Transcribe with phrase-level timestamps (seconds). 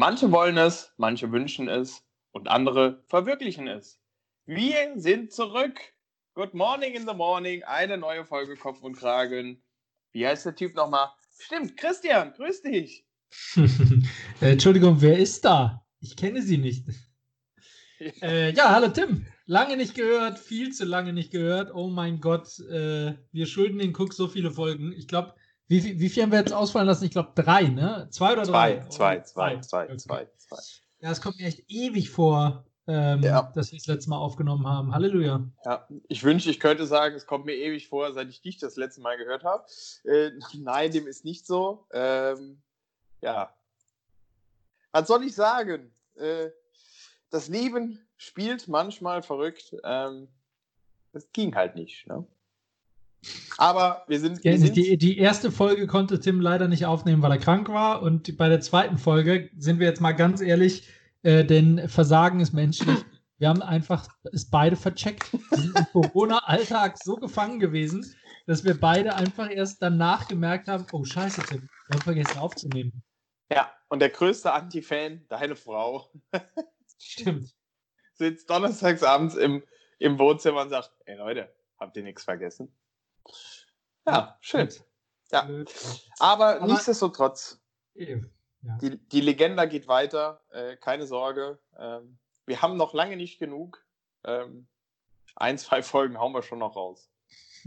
[0.00, 2.02] Manche wollen es, manche wünschen es
[2.32, 4.00] und andere verwirklichen es.
[4.46, 5.78] Wir sind zurück.
[6.32, 7.62] Good morning in the morning.
[7.64, 9.62] Eine neue Folge Kopf und Kragen.
[10.12, 11.10] Wie heißt der Typ nochmal?
[11.38, 13.04] Stimmt, Christian, grüß dich.
[14.40, 15.84] Äh, Entschuldigung, wer ist da?
[16.00, 16.86] Ich kenne sie nicht.
[16.88, 16.94] Ja.
[18.22, 19.26] Äh, ja, hallo Tim.
[19.44, 21.74] Lange nicht gehört, viel zu lange nicht gehört.
[21.74, 24.92] Oh mein Gott, äh, wir schulden den Cook so viele Folgen.
[24.92, 25.34] Ich glaube,
[25.70, 27.04] wie, wie, wie viel haben wir jetzt ausfallen lassen?
[27.04, 28.08] Ich glaube, drei, ne?
[28.10, 28.88] Zwei oder zwei, drei?
[28.88, 29.96] Zwei, oh, zwei, zwei, okay.
[29.98, 30.62] zwei, zwei.
[30.98, 33.52] Ja, es kommt mir echt ewig vor, ähm, ja.
[33.54, 34.92] dass wir das letzte Mal aufgenommen haben.
[34.92, 35.48] Halleluja.
[35.64, 38.74] Ja, ich wünsche, ich könnte sagen, es kommt mir ewig vor, seit ich dich das
[38.74, 39.64] letzte Mal gehört habe.
[40.02, 41.86] Äh, nein, dem ist nicht so.
[41.92, 42.60] Ähm,
[43.20, 43.54] ja.
[44.90, 45.94] Was soll ich sagen?
[46.16, 46.48] Äh,
[47.30, 49.76] das Leben spielt manchmal verrückt.
[49.84, 50.26] Ähm,
[51.12, 52.08] das ging halt nicht.
[52.08, 52.26] Ne?
[53.58, 54.42] Aber wir sind.
[54.44, 57.68] Ja, wir sind die, die, erste Folge konnte Tim leider nicht aufnehmen, weil er krank
[57.68, 58.02] war.
[58.02, 60.88] Und bei der zweiten Folge sind wir jetzt mal ganz ehrlich,
[61.22, 62.98] äh, denn Versagen ist menschlich.
[63.38, 65.32] Wir haben einfach es beide vercheckt.
[65.32, 68.14] Wir sind im Corona-Alltag so gefangen gewesen,
[68.46, 73.02] dass wir beide einfach erst danach gemerkt haben: Oh, Scheiße, Tim, wir haben vergessen aufzunehmen.
[73.52, 76.10] Ja, und der größte Anti-Fan, deine Frau.
[76.98, 77.54] Stimmt.
[78.14, 79.62] Sitzt donnerstags abends im,
[79.98, 82.74] im Wohnzimmer und sagt: Ey Leute, habt ihr nichts vergessen?
[84.06, 84.68] Ja, schön.
[85.30, 85.48] Ja.
[86.18, 87.60] Aber, Aber nichtsdestotrotz,
[87.94, 88.16] ja.
[88.80, 91.58] die, die Legende geht weiter, äh, keine Sorge.
[91.78, 93.84] Ähm, wir haben noch lange nicht genug.
[94.24, 94.66] Ähm,
[95.36, 97.10] ein, zwei Folgen hauen wir schon noch raus.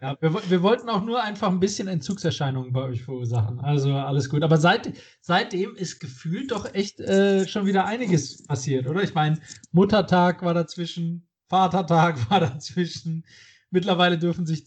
[0.00, 3.58] ja, wir, wir, wollten auch nur einfach ein bisschen Entzugserscheinungen bei euch verursachen.
[3.60, 4.42] Also alles gut.
[4.44, 9.02] Aber seit, seitdem ist gefühlt doch echt äh, schon wieder einiges passiert, oder?
[9.02, 9.40] Ich meine,
[9.72, 13.24] Muttertag war dazwischen, Vatertag war dazwischen.
[13.74, 14.62] Mittlerweile dürfen sich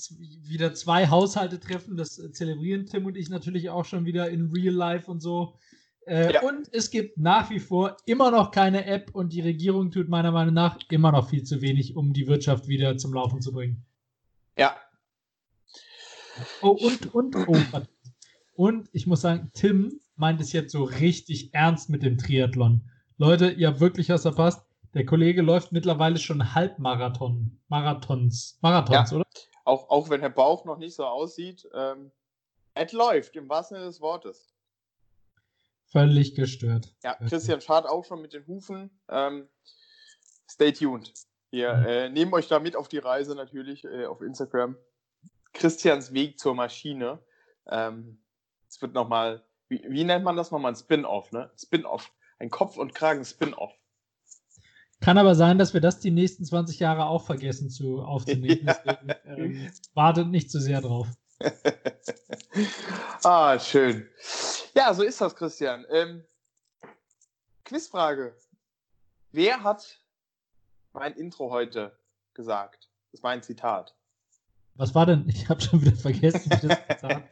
[0.50, 1.96] wieder zwei Haushalte treffen.
[1.96, 5.58] Das äh, zelebrieren Tim und ich natürlich auch schon wieder in Real Life und so.
[6.06, 6.42] Äh, ja.
[6.42, 10.34] Und es gibt nach wie vor immer noch keine App und die Regierung tut meiner
[10.34, 13.86] Meinung nach immer noch viel zu wenig, um die Wirtschaft wieder zum Laufen zu bringen.
[14.58, 14.76] Ja.
[16.62, 17.58] Oh, und, und, oh,
[18.56, 22.82] und ich muss sagen, Tim meint es jetzt so richtig ernst mit dem Triathlon.
[23.18, 24.67] Leute, ihr habt wirklich was verpasst.
[24.98, 29.18] Der Kollege läuft mittlerweile schon Halbmarathon, Marathons, Marathons, ja.
[29.18, 29.26] oder?
[29.64, 32.12] Auch, auch wenn der Bauch noch nicht so aussieht, ähm,
[32.74, 34.56] es läuft, im wahrsten Sinne des Wortes.
[35.86, 36.96] Völlig gestört.
[37.04, 38.90] Ja, Christian fahrt auch schon mit den Hufen.
[39.08, 39.48] Ähm,
[40.50, 41.14] stay tuned.
[41.52, 41.86] Wir mhm.
[41.86, 44.78] äh, nehmen euch da mit auf die Reise natürlich äh, auf Instagram.
[45.54, 47.20] Christians Weg zur Maschine.
[47.68, 48.20] Ähm,
[48.68, 50.72] es wird nochmal, wie, wie nennt man das nochmal?
[50.72, 51.52] Ein Spin-off, ne?
[51.56, 52.12] Spin-off.
[52.40, 53.77] Ein Kopf- und Kragen-Spin-off.
[55.00, 58.66] Kann aber sein, dass wir das die nächsten 20 Jahre auch vergessen zu aufzunehmen.
[58.68, 58.98] Ja.
[59.26, 61.08] Deswegen, ähm, wartet nicht zu sehr drauf.
[63.24, 64.10] ah, schön.
[64.76, 65.86] Ja, so ist das, Christian.
[65.92, 66.24] Ähm,
[67.64, 68.36] Quizfrage.
[69.32, 70.00] Wer hat
[70.94, 71.98] mein Intro heute
[72.34, 72.90] gesagt?
[73.12, 73.96] Das war ein Zitat.
[74.76, 75.28] Was war denn?
[75.28, 77.32] Ich habe schon wieder vergessen, wie das Zitat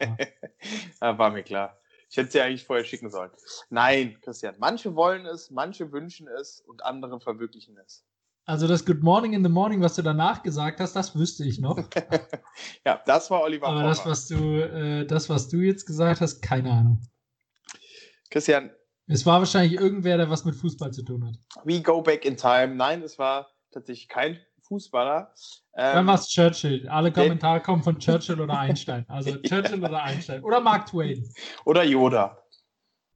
[1.00, 1.18] war.
[1.18, 1.78] war mir klar.
[2.08, 3.30] Ich hätte sie eigentlich vorher schicken sollen.
[3.68, 8.04] Nein, Christian, manche wollen es, manche wünschen es und andere verwirklichen es.
[8.48, 11.58] Also das Good Morning in the Morning, was du danach gesagt hast, das wüsste ich
[11.58, 11.76] noch.
[12.86, 16.40] ja, das war Oliver Aber das was, du, äh, das, was du jetzt gesagt hast,
[16.42, 17.00] keine Ahnung.
[18.30, 18.70] Christian.
[19.08, 21.34] Es war wahrscheinlich irgendwer, der was mit Fußball zu tun hat.
[21.64, 22.76] We go back in time.
[22.76, 25.32] Nein, es war tatsächlich kein Fußballer.
[25.74, 26.88] Ähm, Dann es Churchill.
[26.88, 29.04] Alle Kommentare kommen von Churchill oder Einstein.
[29.08, 30.42] Also Churchill oder Einstein.
[30.42, 31.28] Oder Mark Twain.
[31.64, 32.38] Oder Yoda.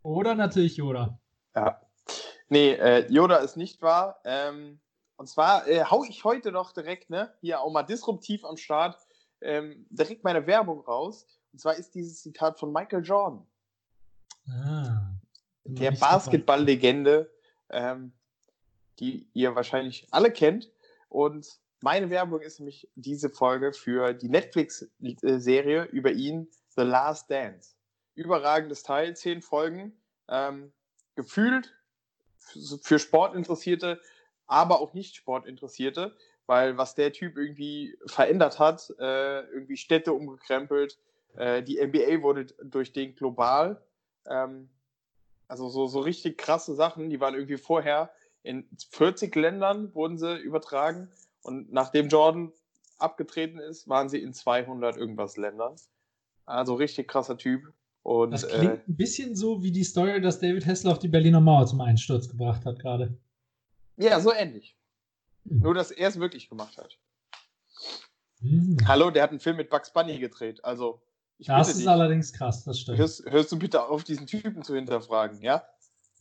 [0.03, 1.19] Oder natürlich Yoda.
[1.55, 1.81] Ja.
[2.49, 4.21] Nee, äh, Yoda ist nicht wahr.
[4.25, 4.81] Ähm,
[5.17, 8.99] und zwar äh, hau ich heute doch direkt, ne, hier auch mal disruptiv am Start,
[9.43, 11.27] ähm, direkt meine Werbung raus.
[11.53, 13.47] Und zwar ist dieses Zitat von Michael Jordan.
[14.49, 15.13] Ah,
[15.65, 17.31] der Basketball-Legende,
[17.71, 18.13] ähm,
[18.99, 20.71] die ihr wahrscheinlich alle kennt.
[21.11, 27.75] Und meine Werbung ist nämlich diese Folge für die Netflix-Serie über ihn, The Last Dance.
[28.15, 29.93] Überragendes Teil, zehn Folgen.
[30.29, 30.73] Ähm,
[31.15, 31.75] gefühlt
[32.83, 34.01] für Sportinteressierte
[34.51, 40.99] aber auch nicht Sportinteressierte, weil was der Typ irgendwie verändert hat, äh, irgendwie Städte umgekrempelt,
[41.37, 43.81] äh, die NBA wurde durch den global,
[44.27, 44.69] ähm,
[45.47, 50.39] also so, so richtig krasse Sachen, die waren irgendwie vorher in 40 Ländern wurden sie
[50.39, 51.11] übertragen
[51.43, 52.53] und nachdem Jordan
[52.99, 55.77] abgetreten ist, waren sie in 200 irgendwas Ländern.
[56.47, 57.73] Also richtig krasser Typ.
[58.03, 61.09] Und, das klingt äh, ein bisschen so wie die Story, dass David Hessler auf die
[61.09, 63.19] Berliner Mauer zum Einsturz gebracht hat gerade.
[63.97, 64.77] Ja, so ähnlich.
[65.45, 65.61] Mhm.
[65.61, 66.99] Nur, dass er es wirklich gemacht hat.
[68.41, 68.79] Mhm.
[68.87, 70.65] Hallo, der hat einen Film mit Bugs Bunny gedreht.
[70.65, 71.03] Also,
[71.39, 72.99] das ist dich, allerdings krass, das stimmt.
[72.99, 75.65] Hörst, hörst, du bitte auf, diesen Typen zu hinterfragen, ja?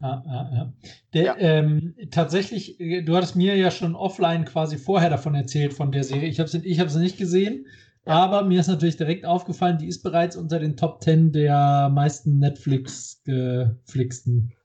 [0.01, 0.73] Ah, ah, ja.
[1.13, 1.35] Der, ja.
[1.37, 6.05] Ähm, tatsächlich, äh, du hattest mir ja schon offline quasi vorher davon erzählt von der
[6.05, 6.29] Serie.
[6.29, 7.67] Ich habe sie, ich nicht gesehen,
[8.05, 8.13] ja.
[8.13, 12.39] aber mir ist natürlich direkt aufgefallen, die ist bereits unter den Top 10 der meisten
[12.39, 14.55] Netflix-geflixten.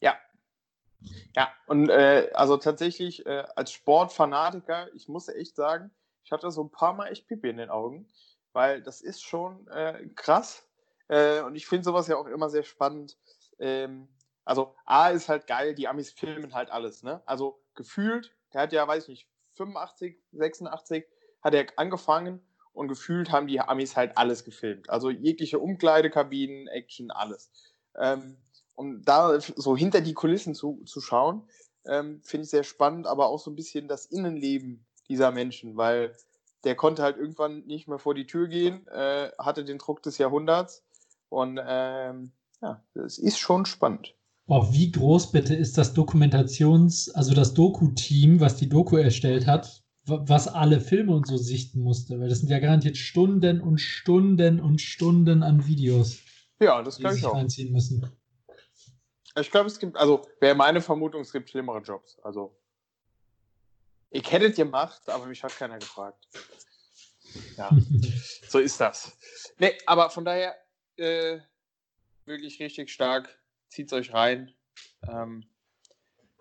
[0.00, 0.16] Ja.
[1.36, 5.92] Ja, und äh, also tatsächlich äh, als Sportfanatiker, ich muss echt sagen,
[6.24, 8.08] ich hatte so ein paar Mal echt Pipi in den Augen,
[8.52, 10.68] weil das ist schon äh, krass.
[11.06, 13.16] Äh, und ich finde sowas ja auch immer sehr spannend.
[13.60, 14.08] Ähm,
[14.50, 17.22] also A ist halt geil, die Amis filmen halt alles, ne?
[17.24, 21.06] Also gefühlt, der hat ja, weiß ich nicht, 85, 86
[21.40, 22.40] hat er angefangen
[22.72, 24.90] und gefühlt haben die Amis halt alles gefilmt.
[24.90, 27.52] Also jegliche Umkleidekabinen, Action, alles.
[27.96, 28.38] Ähm,
[28.74, 31.48] um da so hinter die Kulissen zu, zu schauen,
[31.86, 36.16] ähm, finde ich sehr spannend, aber auch so ein bisschen das Innenleben dieser Menschen, weil
[36.64, 40.18] der konnte halt irgendwann nicht mehr vor die Tür gehen, äh, hatte den Druck des
[40.18, 40.82] Jahrhunderts
[41.28, 44.16] und ähm, ja, es ist schon spannend.
[44.50, 49.84] Boah, wie groß bitte ist das Dokumentations-, also das Doku-Team, was die Doku erstellt hat,
[50.02, 52.18] was alle Filme und so sichten musste?
[52.18, 56.18] Weil das sind ja garantiert Stunden und Stunden und Stunden an Videos.
[56.58, 57.36] Ja, das kann ich auch.
[57.36, 58.10] Einziehen müssen.
[59.38, 62.18] Ich glaube, es gibt, also wäre meine Vermutung, es gibt schlimmere Jobs.
[62.24, 62.58] Also
[64.10, 66.26] ich hätte es gemacht, aber mich hat keiner gefragt.
[67.56, 67.70] Ja,
[68.48, 69.16] so ist das.
[69.60, 70.56] Nee, aber von daher
[70.96, 71.38] äh,
[72.24, 73.39] wirklich richtig stark
[73.70, 74.52] zieht's euch rein.
[75.08, 75.44] Ähm,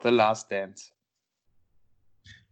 [0.04, 0.92] The Last Dance.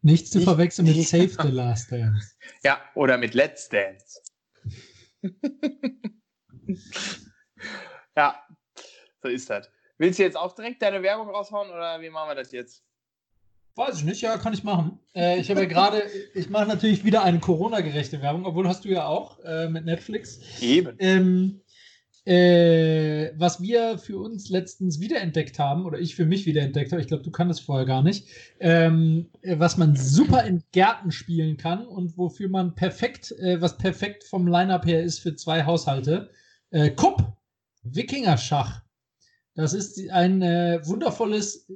[0.02, 2.36] Nichts zu verwechseln mit Save the Last Dance.
[2.64, 4.22] Ja, oder mit Let's Dance.
[8.16, 8.42] ja,
[9.22, 9.70] so ist das.
[9.98, 12.84] Willst du jetzt auch direkt deine Werbung raushauen oder wie machen wir das jetzt?
[13.76, 15.00] Weiß ich nicht, ja, kann ich machen.
[15.14, 16.04] Äh, ich habe ja gerade,
[16.34, 20.40] ich mache natürlich wieder eine Corona-gerechte Werbung, obwohl hast du ja auch äh, mit Netflix.
[20.62, 20.96] Eben.
[21.00, 21.62] Ähm,
[22.28, 27.08] äh, was wir für uns letztens wiederentdeckt haben, oder ich für mich wiederentdeckt habe, ich
[27.08, 28.28] glaube, du kanntest vorher gar nicht,
[28.60, 34.26] ähm, was man super in Gärten spielen kann und wofür man perfekt, äh, was perfekt
[34.26, 36.30] vom Line-Up her ist für zwei Haushalte.
[36.72, 37.24] Äh, Kupp,
[37.84, 38.82] Wikingerschach.
[39.56, 41.72] Das ist ein äh, wundervolles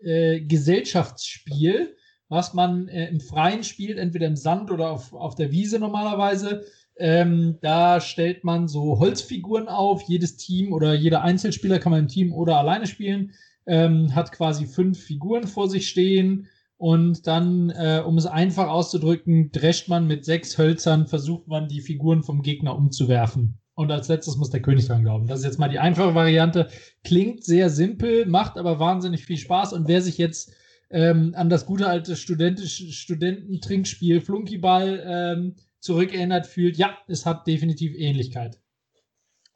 [0.00, 1.96] äh, Gesellschaftsspiel,
[2.28, 6.66] was man äh, im Freien spielt, entweder im Sand oder auf, auf der Wiese normalerweise.
[6.96, 10.02] Ähm, da stellt man so Holzfiguren auf.
[10.02, 13.32] Jedes Team oder jeder Einzelspieler kann man im Team oder alleine spielen.
[13.66, 16.48] Ähm, hat quasi fünf Figuren vor sich stehen.
[16.76, 21.80] Und dann, äh, um es einfach auszudrücken, drescht man mit sechs Hölzern, versucht man die
[21.80, 23.58] Figuren vom Gegner umzuwerfen.
[23.74, 25.26] Und als letztes muss der König dran glauben.
[25.26, 26.68] Das ist jetzt mal die einfache Variante.
[27.02, 29.72] Klingt sehr simpel, macht aber wahnsinnig viel Spaß.
[29.72, 30.52] Und wer sich jetzt
[30.90, 37.94] ähm, an das gute alte studentische Studententrinkspiel Flunkyball ähm, zurückerinnert fühlt, ja, es hat definitiv
[37.94, 38.58] Ähnlichkeit.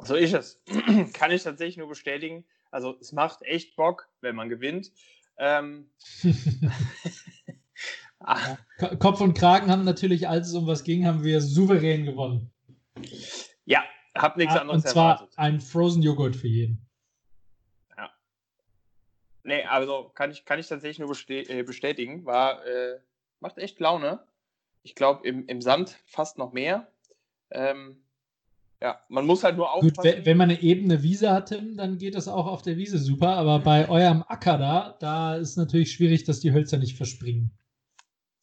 [0.01, 0.63] So ist es.
[1.15, 2.45] Kann ich tatsächlich nur bestätigen.
[2.71, 4.93] Also es macht echt Bock, wenn man gewinnt.
[5.39, 5.91] Ähm,
[8.99, 12.53] Kopf und Kragen haben natürlich, als es um was ging, haben wir souverän gewonnen.
[13.65, 13.85] Ja,
[14.15, 15.39] hab nichts ah, anderes Und zwar erwartet.
[15.39, 16.87] ein Frozen Joghurt für jeden.
[17.97, 18.11] Ja.
[19.45, 22.27] Nee, also kann ich, kann ich tatsächlich nur äh, bestätigen.
[22.27, 23.01] War, äh,
[23.41, 24.28] macht echt Laune.
[24.88, 26.90] Ich glaube, im, im Sand fast noch mehr.
[27.50, 28.02] Ähm,
[28.81, 30.17] ja, man muss halt nur aufpassen.
[30.17, 32.96] Gut, wenn man eine ebene Wiese hat, Tim, dann geht das auch auf der Wiese
[32.96, 33.37] super.
[33.37, 37.51] Aber bei eurem Acker da, da ist natürlich schwierig, dass die Hölzer nicht verspringen.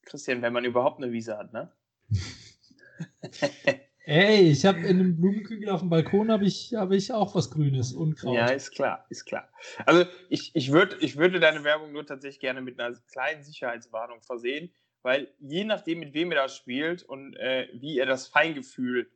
[0.03, 1.71] Christian, wenn man überhaupt eine Wiese hat, ne?
[4.05, 7.49] Ey, ich habe in einem Blumenkügel auf dem Balkon habe ich, hab ich auch was
[7.49, 8.35] Grünes, Unkraut.
[8.35, 9.49] Ja, ist klar, ist klar.
[9.87, 14.21] Also ich, ich, würd, ich würde deine Werbung nur tatsächlich gerne mit einer kleinen Sicherheitswarnung
[14.21, 14.71] versehen
[15.05, 19.07] weil je nachdem, mit wem er das spielt und äh, wie er das Feingefühl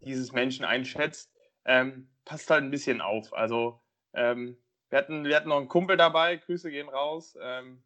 [0.00, 1.32] dieses Menschen einschätzt,
[1.64, 3.32] ähm, passt halt ein bisschen auf.
[3.32, 3.80] Also
[4.12, 4.58] ähm,
[4.90, 7.38] wir, hatten, wir hatten noch einen Kumpel dabei, Grüße gehen raus.
[7.40, 7.82] Ähm,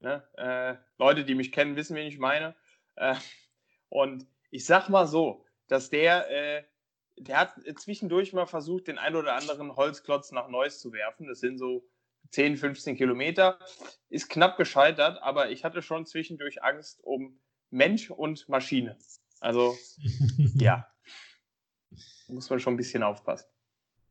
[0.00, 0.22] ne?
[0.36, 2.54] äh, Leute, die mich kennen, wissen, wen ich meine.
[2.96, 3.14] Äh,
[3.88, 6.62] und ich sag mal so, dass der, äh,
[7.16, 11.26] der hat zwischendurch mal versucht, den ein oder anderen Holzklotz nach Neuss zu werfen.
[11.26, 11.88] Das sind so
[12.32, 13.58] 10, 15 Kilometer.
[14.08, 17.38] Ist knapp gescheitert, aber ich hatte schon zwischendurch Angst um
[17.70, 18.98] Mensch und Maschine.
[19.40, 19.76] Also,
[20.54, 20.86] ja.
[22.28, 23.48] Muss man schon ein bisschen aufpassen.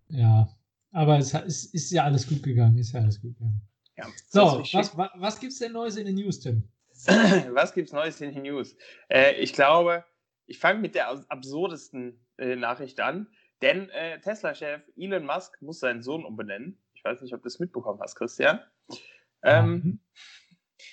[0.09, 0.49] Ja,
[0.91, 2.77] aber es ist, ist ja alles gut gegangen.
[2.77, 3.61] Ist ja alles gut gegangen.
[3.97, 6.67] Ja, so, was, was, was gibt es denn Neues in den News, Tim?
[7.05, 8.75] was gibt es Neues in den News?
[9.09, 10.05] Äh, ich glaube,
[10.45, 13.27] ich fange mit der absurdesten äh, Nachricht an,
[13.61, 16.77] denn äh, Tesla-Chef Elon Musk muss seinen Sohn umbenennen.
[17.01, 18.59] Ich weiß nicht, ob du es mitbekommen hast, Christian.
[19.41, 19.99] Ähm,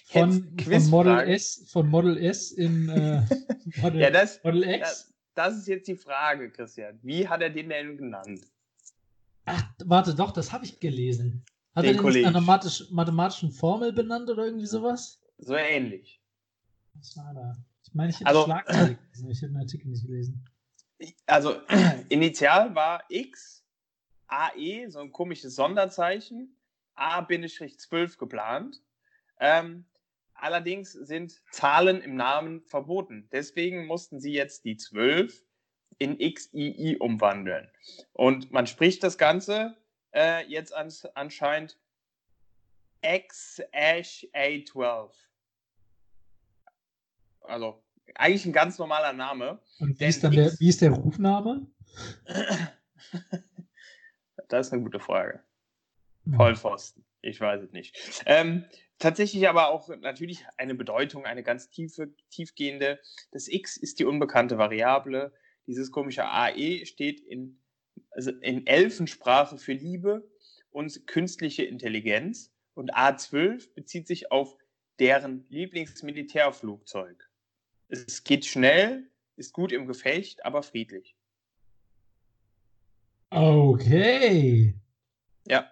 [0.07, 3.21] von, von, Model S, von Model S in äh,
[3.83, 5.13] Model, ja, das, Model X.
[5.35, 6.99] das ist jetzt die Frage, Christian.
[7.03, 8.41] Wie hat er den denn genannt?
[9.45, 11.45] Ach, warte, doch, das habe ich gelesen.
[11.75, 12.25] Hat Den er den Kollegen.
[12.25, 15.21] nach einer mathematisch, mathematischen Formel benannt oder irgendwie sowas?
[15.37, 16.23] So ähnlich.
[16.95, 17.55] Was war da?
[17.85, 19.31] Ich meine, ich hätte Also- Schlagzeile gelesen.
[19.31, 20.43] Ich hätte den Artikel nicht gelesen.
[21.27, 21.57] Also,
[22.09, 23.58] initial war X,
[24.29, 26.57] AE, so ein komisches Sonderzeichen,
[26.95, 28.83] A-12 geplant.
[29.41, 29.85] Ähm,
[30.35, 33.29] allerdings sind Zahlen im Namen verboten.
[33.33, 35.45] Deswegen mussten sie jetzt die 12
[35.99, 37.71] in XII umwandeln.
[38.13, 39.77] Und man spricht das Ganze
[40.15, 41.79] äh, jetzt ans, anscheinend
[43.03, 45.11] X-A12.
[47.41, 47.83] Also
[48.15, 49.61] eigentlich ein ganz normaler Name.
[49.79, 51.67] Und wie ist der, wie ist der Rufname?
[54.49, 55.43] Das ist eine gute Frage.
[56.25, 56.35] Hm.
[56.35, 57.05] Vollpfosten.
[57.21, 58.23] Ich weiß es nicht.
[58.27, 58.65] Ähm,
[58.99, 63.01] tatsächlich aber auch natürlich eine Bedeutung, eine ganz tiefe, tiefgehende.
[63.33, 65.33] Das X ist die unbekannte Variable.
[65.67, 67.61] Dieses komische AE steht in,
[68.11, 70.31] also in Elfensprache für Liebe
[70.71, 72.53] und künstliche Intelligenz.
[72.75, 74.57] Und A12 bezieht sich auf
[75.01, 77.29] deren Lieblingsmilitärflugzeug.
[77.89, 81.18] Es geht schnell, ist gut im Gefecht, aber friedlich.
[83.31, 84.75] Okay.
[85.47, 85.71] Ja.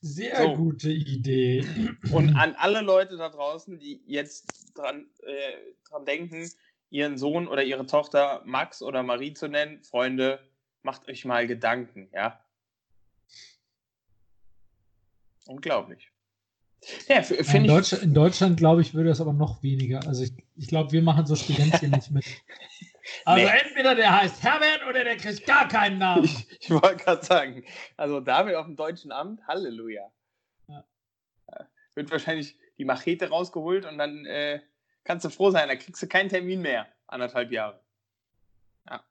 [0.00, 0.54] Sehr So.
[0.56, 1.64] gute Idee.
[2.12, 5.56] Und an alle Leute da draußen, die jetzt dran, äh,
[5.88, 6.48] dran denken,
[6.88, 10.40] ihren Sohn oder ihre Tochter Max oder Marie zu nennen, Freunde,
[10.82, 12.40] macht euch mal Gedanken, ja?
[15.46, 16.10] Unglaublich.
[17.08, 17.66] Ja, in.
[17.66, 20.06] Deutschland, in Deutschland, glaube ich, würde das aber noch weniger.
[20.06, 22.24] Also ich, ich glaube, wir machen so Studentchen nicht mit.
[23.24, 23.58] Also Nee.
[23.64, 26.24] entweder der heißt Herbert oder der kriegt gar keinen Namen.
[26.24, 27.64] Ich, ich wollte gerade sagen,
[27.96, 30.10] also David auf dem deutschen Amt, Halleluja.
[30.68, 30.84] Ja.
[31.94, 34.60] Wird wahrscheinlich die Machete rausgeholt und dann äh,
[35.04, 36.86] kannst du froh sein, da kriegst du keinen Termin mehr.
[37.06, 37.80] Anderthalb Jahre.
[38.88, 39.04] Ja.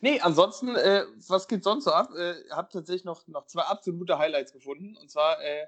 [0.00, 2.10] Nee, ansonsten, äh, was geht sonst so ab?
[2.16, 4.96] Äh, hab tatsächlich noch, noch zwei absolute Highlights gefunden.
[4.96, 5.66] Und zwar äh,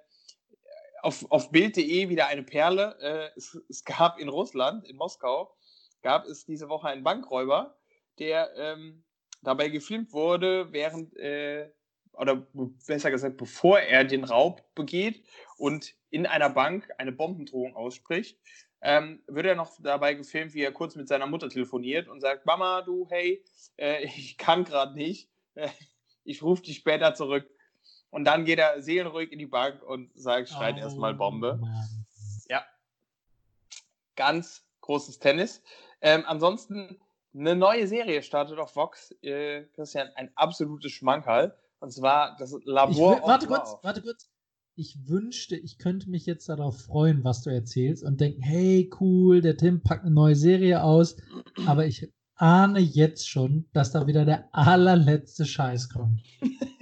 [1.03, 2.97] auf, auf Bild.de wieder eine Perle.
[3.01, 5.55] Äh, es, es gab in Russland, in Moskau,
[6.05, 7.77] gab es diese Woche einen Bankräuber,
[8.21, 9.03] der ähm,
[9.43, 11.71] dabei gefilmt wurde, während, äh,
[12.13, 15.25] oder be- besser gesagt, bevor er den Raub begeht
[15.57, 18.39] und in einer Bank eine Bombendrohung ausspricht,
[18.83, 22.45] ähm, wird er noch dabei gefilmt, wie er kurz mit seiner Mutter telefoniert und sagt,
[22.45, 23.43] Mama, du, hey,
[23.79, 25.71] äh, ich kann gerade nicht, äh,
[26.23, 27.49] ich rufe dich später zurück.
[28.11, 32.07] Und dann geht er seelenruhig in die Bank und sagt, schreit Oh, erstmal Bombe Mann.
[34.17, 35.63] ganz großes Tennis.
[36.05, 36.99] Ähm, ansonsten
[37.35, 41.57] eine neue Serie startet auf Vox, äh, Christian, ein absolutes Schmankerl.
[41.81, 44.29] Und zwar das Ich, Labor wü- warte kurz, warte kurz.
[44.77, 49.41] Ich wünschte, ich könnte mich jetzt darauf freuen, was du erzählst und denken, hey, cool,
[49.41, 51.17] der Tim packt eine neue Serie aus.
[51.67, 56.21] Aber ich ahne jetzt schon, dass da wieder der allerletzte Scheiß kommt.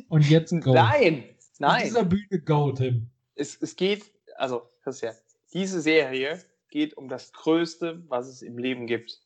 [0.08, 0.72] Und jetzt go.
[0.74, 1.84] Nein, Auf nein.
[1.84, 3.10] dieser Bühne go, Tim.
[3.34, 5.14] Es, es geht, also Christian,
[5.52, 6.38] diese Serie
[6.72, 9.20] geht um das Größte, was es im Leben gibt.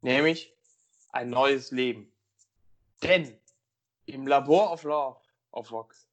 [0.00, 0.56] Nämlich
[1.10, 2.10] ein neues Leben.
[3.02, 3.38] Denn
[4.06, 5.20] im Labor of Love
[5.50, 6.08] auf Vox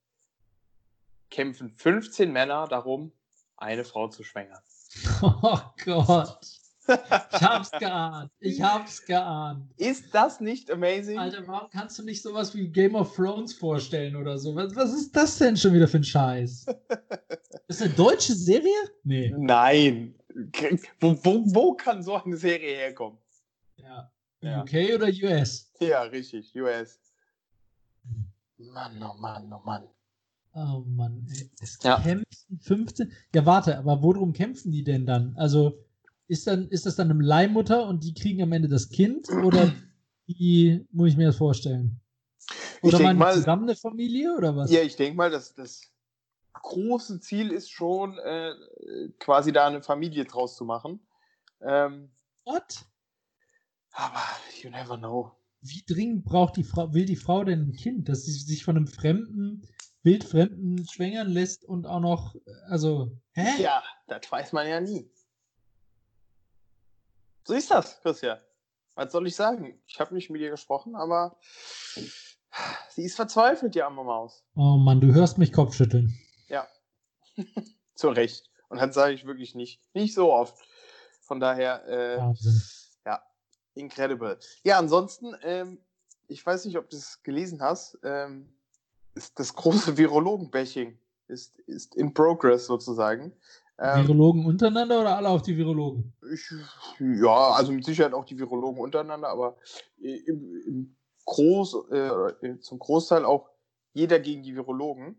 [1.29, 3.13] kämpfen 15 Männer darum,
[3.57, 4.61] eine Frau zu schwängern.
[5.21, 6.61] Oh Gott.
[6.87, 8.31] Ich hab's geahnt.
[8.39, 9.71] Ich hab's geahnt.
[9.77, 11.17] Ist das nicht amazing?
[11.17, 14.53] Alter, warum kannst du nicht sowas wie Game of Thrones vorstellen oder so?
[14.55, 16.65] Was, was ist das denn schon wieder für ein Scheiß?
[17.71, 18.73] Ist eine deutsche Serie?
[19.03, 19.33] Nee.
[19.37, 20.15] Nein.
[20.99, 23.17] Wo, wo, wo kann so eine Serie herkommen?
[23.77, 24.11] Ja.
[24.41, 24.61] Ja.
[24.61, 25.71] UK oder US?
[25.79, 26.99] Ja, richtig, US.
[28.57, 29.83] Mann, oh Mann, oh Mann.
[30.53, 31.49] Oh Mann, ey.
[31.61, 31.99] Es Ja.
[32.01, 33.11] kämpfen 15.
[33.33, 35.33] Ja, warte, aber worum kämpfen die denn dann?
[35.37, 35.77] Also,
[36.27, 39.29] ist, dann, ist das dann eine Leihmutter und die kriegen am Ende das Kind?
[39.29, 39.71] Oder
[40.27, 41.99] wie muss ich mir das vorstellen?
[42.77, 44.71] Ich Oder denk waren die mal- zusammen eine Familie oder was?
[44.71, 45.90] Ja, ich denke mal, dass das
[46.61, 48.53] große Ziel ist schon, äh,
[49.19, 50.99] quasi da eine Familie draus zu machen.
[51.61, 52.11] Ähm,
[52.45, 52.85] What?
[53.93, 54.21] aber
[54.61, 55.31] you never know.
[55.61, 58.77] Wie dringend braucht die Frau, will die Frau denn ein Kind, dass sie sich von
[58.77, 59.67] einem Fremden,
[60.03, 62.35] Wildfremden schwängern lässt und auch noch,
[62.67, 63.61] also, hä?
[63.61, 65.11] Ja, das weiß man ja nie.
[67.43, 68.39] So ist das, Christian.
[68.95, 69.79] Was soll ich sagen?
[69.85, 71.37] Ich habe nicht mit ihr gesprochen, aber
[72.89, 74.43] sie ist verzweifelt, die arme Maus.
[74.55, 76.17] Oh Mann, du hörst mich Kopfschütteln.
[77.95, 78.49] Zu Recht.
[78.69, 79.81] Und das sage ich wirklich nicht.
[79.93, 80.55] Nicht so oft.
[81.21, 82.61] Von daher, äh, Wahnsinn.
[83.75, 84.37] incredible.
[84.63, 85.79] Ja, ansonsten, ähm,
[86.27, 88.49] ich weiß nicht, ob du es gelesen hast, ähm,
[89.15, 93.33] ist das große Virologen-Bashing ist, ist in progress sozusagen.
[93.79, 96.13] Ähm, Virologen untereinander oder alle auf die Virologen?
[96.33, 96.51] Ich,
[96.99, 99.57] ja, also mit Sicherheit auch die Virologen untereinander, aber
[99.97, 103.49] im, im Groß, äh, zum Großteil auch
[103.93, 105.15] jeder gegen die Virologen.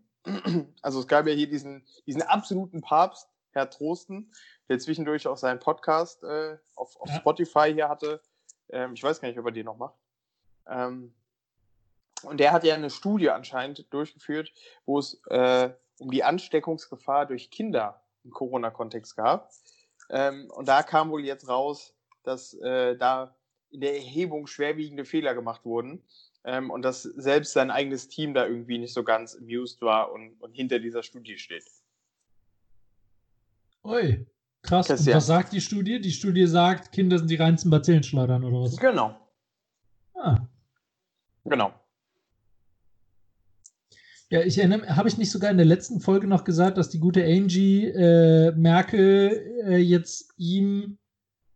[0.81, 4.31] Also es gab ja hier diesen, diesen absoluten Papst, Herr Trosten,
[4.69, 7.15] der zwischendurch auch seinen Podcast äh, auf, auf ja.
[7.15, 8.21] Spotify hier hatte.
[8.69, 9.95] Ähm, ich weiß gar nicht, ob er den noch macht.
[10.67, 11.13] Ähm,
[12.23, 14.51] und der hat ja eine Studie anscheinend durchgeführt,
[14.85, 19.51] wo es äh, um die Ansteckungsgefahr durch Kinder im Corona-Kontext gab.
[20.09, 23.35] Ähm, und da kam wohl jetzt raus, dass äh, da
[23.69, 26.03] in der Erhebung schwerwiegende Fehler gemacht wurden
[26.45, 30.33] ähm, und dass selbst sein eigenes Team da irgendwie nicht so ganz amused war und,
[30.41, 31.63] und hinter dieser Studie steht.
[33.83, 34.25] Ui,
[34.61, 34.89] krass.
[34.89, 35.99] Und was sagt die Studie?
[35.99, 38.77] Die Studie sagt, Kinder sind die reinsten Bazillenschleudern oder was?
[38.77, 39.15] Genau.
[40.15, 40.39] Ah.
[41.45, 41.73] Genau.
[44.29, 46.99] Ja, ich erinnere, habe ich nicht sogar in der letzten Folge noch gesagt, dass die
[46.99, 50.97] gute Angie äh, Merkel äh, jetzt ihm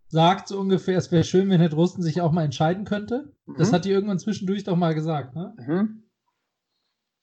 [0.10, 3.34] sagt, so ungefähr, es wäre schön, wenn Herr Drosten sich auch mal entscheiden könnte?
[3.46, 3.56] Mhm.
[3.58, 5.54] Das hat die irgendwann zwischendurch doch mal gesagt, ne?
[5.58, 6.04] Mhm.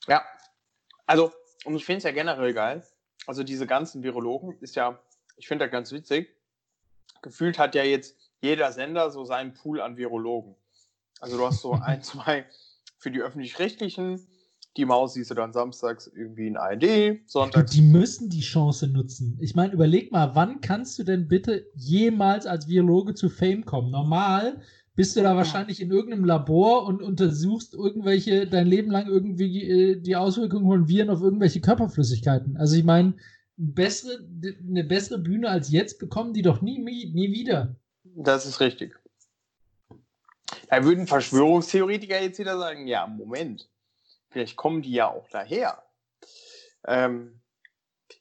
[0.06, 0.22] Ja,
[1.06, 1.32] also,
[1.64, 2.84] und ich finde es ja generell geil.
[3.26, 5.00] Also, diese ganzen Virologen ist ja,
[5.36, 6.36] ich finde das ganz witzig.
[7.22, 10.56] Gefühlt hat ja jetzt jeder Sender so seinen Pool an Virologen.
[11.20, 12.46] Also, du hast so ein, zwei
[12.98, 14.26] für die öffentlich-rechtlichen,
[14.76, 17.70] die Maus siehst du dann samstags irgendwie in ARD, sonntags.
[17.70, 19.38] Die müssen die Chance nutzen.
[19.40, 23.90] Ich meine, überleg mal, wann kannst du denn bitte jemals als Virologe zu Fame kommen?
[23.90, 24.60] Normal
[24.96, 30.00] bist du da wahrscheinlich in irgendeinem Labor und untersuchst irgendwelche, dein Leben lang irgendwie äh,
[30.00, 32.56] die Auswirkungen von Viren auf irgendwelche Körperflüssigkeiten.
[32.56, 33.14] Also ich meine,
[33.56, 34.24] bessere,
[34.68, 37.76] eine bessere Bühne als jetzt bekommen die doch nie, nie wieder.
[38.04, 38.94] Das ist richtig.
[40.68, 43.68] Da würden Verschwörungstheoretiker jetzt wieder sagen, ja, Moment,
[44.34, 45.80] Vielleicht kommen die ja auch daher.
[46.88, 47.40] Ähm,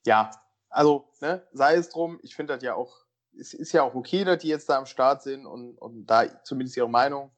[0.06, 0.30] ja,
[0.70, 4.24] also ne, sei es drum, ich finde das ja auch, es ist ja auch okay,
[4.24, 7.32] dass die jetzt da am Start sind und, und da zumindest ihre Meinung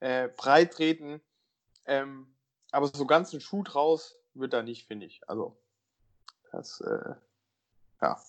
[0.00, 1.22] äh, breit treten.
[1.86, 2.36] Ähm,
[2.70, 5.26] aber so ganz ein Schuh draus wird da nicht, finde ich.
[5.26, 5.56] Also,
[6.52, 7.14] das äh,
[8.02, 8.22] ja,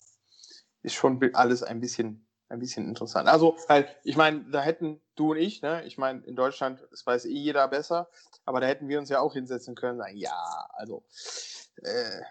[0.80, 3.28] ist schon alles ein bisschen ein bisschen interessant.
[3.28, 7.06] Also, halt, ich meine, da hätten du und ich, ne, ich meine, in Deutschland, das
[7.06, 8.10] weiß eh jeder besser,
[8.44, 11.04] aber da hätten wir uns ja auch hinsetzen können, sagen, ja, also,
[11.76, 12.22] äh,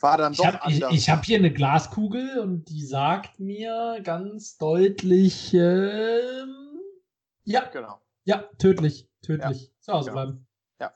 [0.00, 0.92] war dann ich doch hab, anders.
[0.92, 6.44] Ich, ich habe hier eine Glaskugel und die sagt mir ganz deutlich, äh,
[7.44, 8.00] ja, genau.
[8.24, 9.62] Ja, tödlich, tödlich.
[9.62, 10.22] Ja, Zu Hause genau.
[10.22, 10.46] bleiben.
[10.80, 10.94] Ja.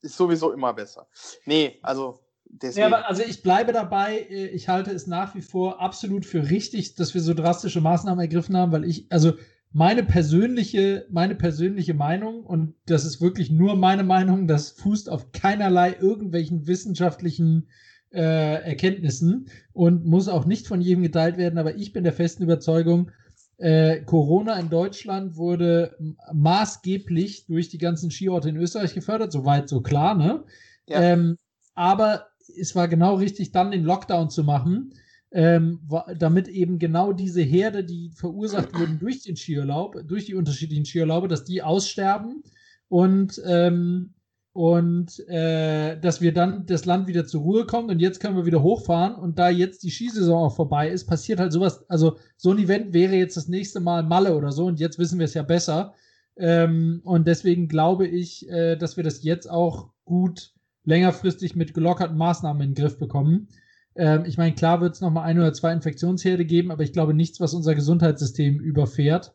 [0.00, 1.06] Ist sowieso immer besser.
[1.44, 2.20] Nee, also
[2.52, 2.80] Deswegen.
[2.80, 6.50] Ja, aber also ich bleibe dabei, äh, ich halte es nach wie vor absolut für
[6.50, 9.32] richtig, dass wir so drastische Maßnahmen ergriffen haben, weil ich, also
[9.72, 15.32] meine persönliche, meine persönliche Meinung, und das ist wirklich nur meine Meinung, das fußt auf
[15.32, 17.68] keinerlei irgendwelchen wissenschaftlichen
[18.10, 22.42] äh, Erkenntnissen und muss auch nicht von jedem geteilt werden, aber ich bin der festen
[22.42, 23.10] Überzeugung,
[23.56, 25.96] äh, Corona in Deutschland wurde
[26.32, 30.44] maßgeblich durch die ganzen Skiorte in Österreich gefördert, soweit so klar, ne?
[30.86, 31.00] Ja.
[31.00, 31.38] Ähm,
[31.74, 34.94] aber es war genau richtig, dann den Lockdown zu machen,
[35.32, 35.80] ähm,
[36.18, 41.28] damit eben genau diese Herde, die verursacht wurden durch den Skiurlaub, durch die unterschiedlichen Skiurlaube,
[41.28, 42.42] dass die aussterben
[42.88, 44.14] und, ähm,
[44.52, 48.44] und äh, dass wir dann das Land wieder zur Ruhe kommt und jetzt können wir
[48.44, 49.14] wieder hochfahren.
[49.14, 52.92] Und da jetzt die Skisaison auch vorbei ist, passiert halt sowas, also so ein Event
[52.92, 54.66] wäre jetzt das nächste Mal Malle oder so.
[54.66, 55.94] Und jetzt wissen wir es ja besser.
[56.36, 60.52] Ähm, und deswegen glaube ich, äh, dass wir das jetzt auch gut
[60.84, 63.48] längerfristig mit gelockerten Maßnahmen in den Griff bekommen.
[63.94, 67.14] Ähm, ich meine, klar wird es nochmal ein oder zwei Infektionsherde geben, aber ich glaube
[67.14, 69.34] nichts, was unser Gesundheitssystem überfährt.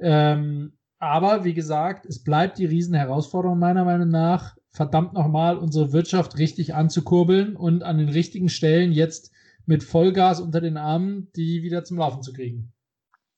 [0.00, 6.38] Ähm, aber wie gesagt, es bleibt die Riesenherausforderung meiner Meinung nach, verdammt nochmal unsere Wirtschaft
[6.38, 9.32] richtig anzukurbeln und an den richtigen Stellen jetzt
[9.66, 12.72] mit Vollgas unter den Armen die wieder zum Laufen zu kriegen.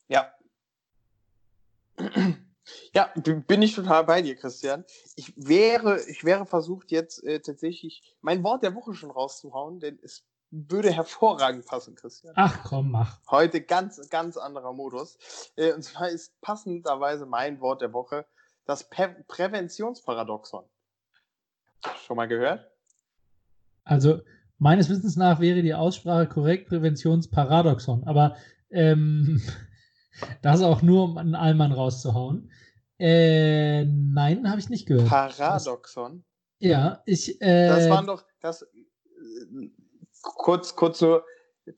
[0.09, 0.27] Ja.
[2.93, 4.85] Ja, bin ich total bei dir, Christian.
[5.17, 9.99] Ich wäre, ich wäre versucht, jetzt äh, tatsächlich mein Wort der Woche schon rauszuhauen, denn
[10.03, 12.33] es würde hervorragend passen, Christian.
[12.37, 13.19] Ach komm, mach.
[13.29, 15.19] Heute ganz, ganz anderer Modus.
[15.57, 18.25] Äh, und zwar ist passenderweise mein Wort der Woche
[18.65, 20.65] das Prä Präventionsparadoxon.
[22.07, 22.71] Schon mal gehört?
[23.85, 24.21] Also,
[24.59, 28.37] meines Wissens nach wäre die Aussprache korrekt Präventionsparadoxon, aber
[28.71, 29.43] ähm,
[30.43, 32.51] das auch nur, um einen Allmann rauszuhauen.
[32.99, 35.09] Äh, nein, habe ich nicht gehört.
[35.09, 36.25] Paradoxon?
[36.59, 37.41] Ja, ich.
[37.43, 38.67] Äh, das waren doch, das,
[40.23, 41.21] kurz, kurz so,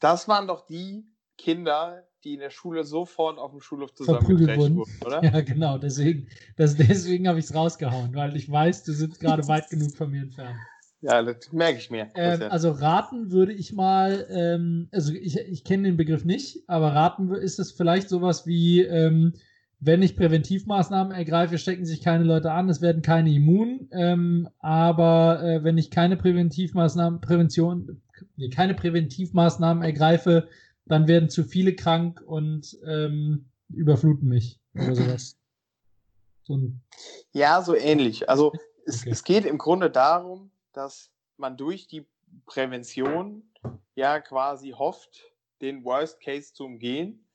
[0.00, 1.06] das waren doch die
[1.38, 5.22] Kinder, die in der Schule sofort auf dem Schulhof zusammengedreht wurden, oder?
[5.22, 9.46] Ja, genau, deswegen, das, deswegen habe ich es rausgehauen, weil ich weiß, du sitzt gerade
[9.48, 10.56] weit genug von mir entfernt.
[11.06, 12.08] Ja, das merke ich mir.
[12.16, 16.94] Ähm, also raten würde ich mal, ähm, also ich, ich kenne den Begriff nicht, aber
[16.94, 19.34] raten ist es vielleicht sowas wie, ähm,
[19.78, 25.44] wenn ich Präventivmaßnahmen ergreife, stecken sich keine Leute an, es werden keine immun, ähm, aber
[25.44, 28.02] äh, wenn ich keine Präventivmaßnahmen, Prävention,
[28.36, 30.48] nee, keine Präventivmaßnahmen ergreife,
[30.86, 35.36] dann werden zu viele krank und ähm, überfluten mich oder sowas.
[36.42, 36.58] So
[37.32, 38.28] Ja, so ähnlich.
[38.28, 38.52] Also
[38.86, 39.10] es, Okay.
[39.10, 42.06] es geht im Grunde darum, dass man durch die
[42.44, 43.50] Prävention
[43.94, 45.24] ja quasi hofft,
[45.60, 47.26] den Worst Case zu umgehen.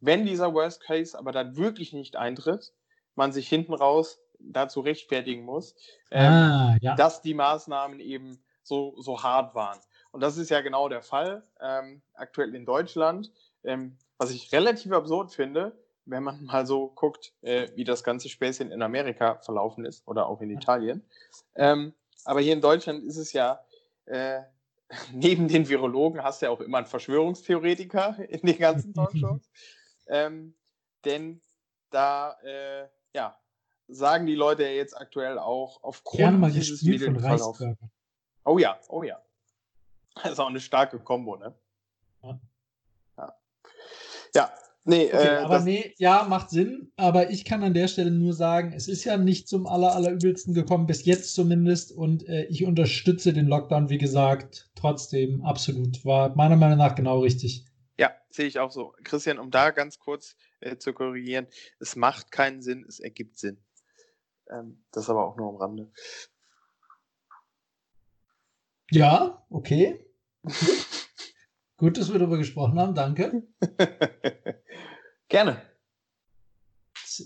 [0.00, 2.72] Wenn dieser Worst Case aber dann wirklich nicht eintritt,
[3.16, 5.74] man sich hinten raus dazu rechtfertigen muss,
[6.10, 6.94] ähm, ah, ja.
[6.94, 9.78] dass die Maßnahmen eben so, so hart waren.
[10.10, 13.32] Und das ist ja genau der Fall ähm, aktuell in Deutschland,
[13.64, 15.76] ähm, was ich relativ absurd finde,
[16.06, 20.26] wenn man mal so guckt, äh, wie das ganze Späßchen in Amerika verlaufen ist oder
[20.26, 21.04] auch in Italien.
[21.54, 23.64] Ähm, aber hier in Deutschland ist es ja,
[24.06, 24.42] äh,
[25.12, 29.50] neben den Virologen hast du ja auch immer einen Verschwörungstheoretiker in den ganzen Talkshows.
[30.06, 30.54] ähm,
[31.04, 31.40] denn
[31.90, 33.38] da, äh, ja,
[33.88, 37.60] sagen die Leute ja jetzt aktuell auch aufgrund mal dieses gespielt von milden Verlaufs.
[37.60, 37.90] Reichsbürger.
[38.44, 39.20] Oh ja, oh ja.
[40.22, 41.54] Das ist auch eine starke Kombo, ne?
[42.22, 42.40] Ja.
[43.18, 43.34] Ja,
[44.34, 44.52] ja
[44.84, 46.92] nee, Okay, äh, aber nee, ja, macht Sinn.
[46.96, 50.54] Aber ich kann an der Stelle nur sagen, es ist ja nicht zum aller, allerübelsten
[50.54, 51.92] gekommen, bis jetzt zumindest.
[51.92, 56.04] Und äh, ich unterstütze den Lockdown, wie gesagt, trotzdem absolut.
[56.04, 57.64] War meiner Meinung nach genau richtig.
[57.98, 58.94] ja, sehe ich auch so.
[59.04, 61.46] Christian, um da ganz kurz äh, zu korrigieren,
[61.80, 63.58] es macht keinen Sinn, es ergibt Sinn.
[64.50, 65.92] Ähm, das aber auch nur am Rande.
[68.90, 70.04] Ja, okay.
[71.76, 73.42] Gut, dass wir darüber gesprochen haben, danke.
[75.28, 75.60] Gerne.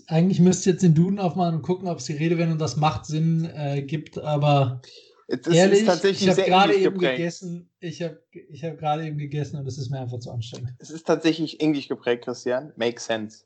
[0.07, 3.05] Eigentlich müsst ihr jetzt den Duden aufmachen und gucken, ob es die Redewendung das macht
[3.05, 4.81] Sinn äh, gibt, aber
[5.27, 7.17] Es ehrlich, ist tatsächlich ich habe gerade eben geprägt.
[7.17, 7.69] gegessen.
[7.79, 10.73] Ich habe ich hab gerade eben gegessen und es ist mir einfach zu anstrengend.
[10.79, 12.71] Es ist tatsächlich englisch geprägt, Christian.
[12.75, 13.45] Makes sense.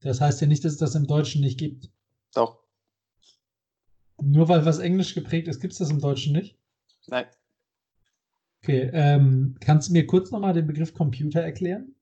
[0.00, 1.90] Das heißt ja nicht, dass es das im Deutschen nicht gibt.
[2.34, 2.58] Doch.
[4.20, 6.58] Nur weil was Englisch geprägt ist, gibt es das im Deutschen nicht?
[7.06, 7.26] Nein.
[8.62, 11.96] Okay, ähm, kannst du mir kurz nochmal den Begriff Computer erklären?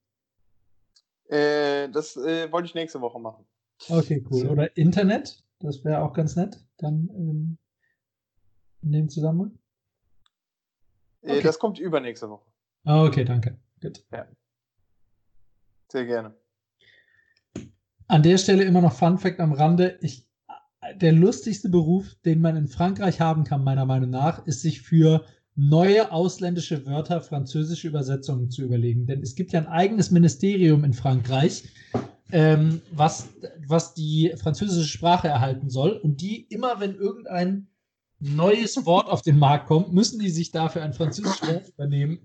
[1.28, 3.46] Äh, das äh, wollte ich nächste Woche machen.
[3.88, 4.46] Okay, cool.
[4.48, 6.62] Oder Internet, das wäre auch ganz nett.
[6.76, 7.58] Dann ähm,
[8.82, 9.52] in dem Zusammenhang.
[11.22, 11.42] Äh, Okay.
[11.42, 12.46] Das kommt übernächste Woche.
[12.84, 13.58] Ah, Okay, danke.
[13.80, 14.04] Gut.
[15.88, 16.34] Sehr gerne.
[18.06, 19.98] An der Stelle immer noch Fun Fact am Rande.
[20.02, 20.26] Ich,
[20.96, 25.24] der lustigste Beruf, den man in Frankreich haben kann, meiner Meinung nach, ist sich für
[25.60, 29.06] neue ausländische Wörter französische Übersetzungen zu überlegen.
[29.06, 31.64] Denn es gibt ja ein eigenes Ministerium in Frankreich,
[32.32, 33.28] ähm, was,
[33.66, 35.90] was die französische Sprache erhalten soll.
[35.90, 37.68] Und die immer, wenn irgendein
[38.20, 41.72] neues Wort auf den Markt kommt, müssen die sich dafür ein französisches Wort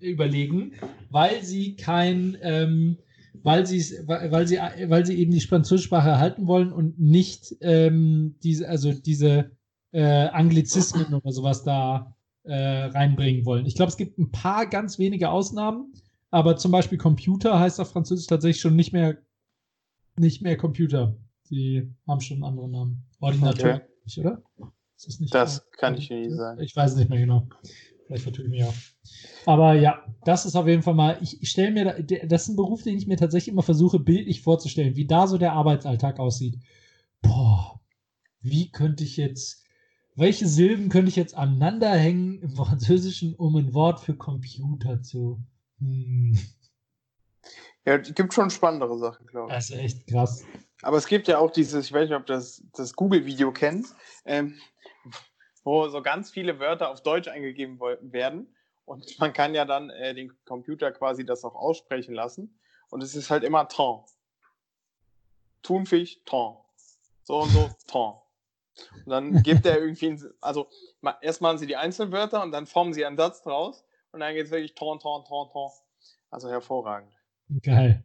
[0.02, 0.74] überlegen,
[1.10, 2.98] weil sie kein, ähm,
[3.44, 8.70] weil, weil sie weil sie eben die französische Sprache erhalten wollen und nicht ähm, diese
[8.70, 9.52] also diese
[9.92, 12.15] äh, Anglizismen oder sowas da
[12.46, 13.66] äh, reinbringen wollen.
[13.66, 15.94] Ich glaube, es gibt ein paar ganz wenige Ausnahmen,
[16.32, 19.18] aber zum Beispiel Computer heißt auf Französisch tatsächlich schon nicht mehr
[20.18, 21.16] nicht mehr Computer.
[21.50, 23.04] Die haben schon einen anderen Namen.
[23.20, 23.86] Ordinateur, Okay.
[24.06, 24.42] nicht, oder?
[24.96, 26.62] Das, Das kann ich nicht sagen.
[26.62, 27.48] Ich weiß es nicht mehr genau.
[28.06, 28.74] Vielleicht vertue ich mich auch.
[29.46, 32.50] Aber ja, das ist auf jeden Fall mal, ich, ich stelle mir, da, das ist
[32.50, 36.20] ein Beruf, den ich mir tatsächlich immer versuche, bildlich vorzustellen, wie da so der Arbeitsalltag
[36.20, 36.60] aussieht.
[37.22, 37.82] Boah,
[38.42, 39.65] wie könnte ich jetzt,
[40.16, 45.40] welche Silben könnte ich jetzt aneinander hängen im Französischen, um ein Wort für Computer zu.
[45.80, 46.38] Hm,
[47.86, 49.56] Ja, es gibt schon spannendere Sachen, glaube ich.
[49.56, 50.44] das ist echt krass.
[50.82, 53.96] Aber es gibt ja auch dieses, ich weiß nicht, ob du das, das Google-Video kennst,
[54.26, 54.56] ähm,
[55.64, 58.48] wo so ganz viele Wörter auf Deutsch eingegeben werden.
[58.86, 62.58] Und man kann ja dann äh, den Computer quasi das auch aussprechen lassen.
[62.90, 64.04] Und es ist halt immer Ton.
[65.64, 66.58] Thunfisch, Ton.
[67.24, 68.14] So und so, Ton.
[69.06, 70.68] Und dann gibt er irgendwie, also
[71.22, 73.84] erst machen sie die Einzelwörter und dann formen sie einen Satz draus.
[74.12, 75.72] Und dann geht es wirklich Ton, Ton, Ton, Ton.
[76.30, 77.14] Also hervorragend.
[77.62, 78.04] Geil.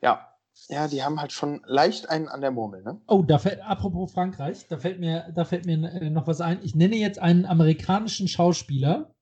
[0.00, 0.30] Ja.
[0.68, 3.00] Ja, die haben halt schon leicht einen an der Murmel, ne?
[3.08, 6.60] Oh, da fällt, apropos Frankreich, da fällt mir, da fällt mir äh, noch was ein.
[6.62, 9.12] Ich nenne jetzt einen amerikanischen Schauspieler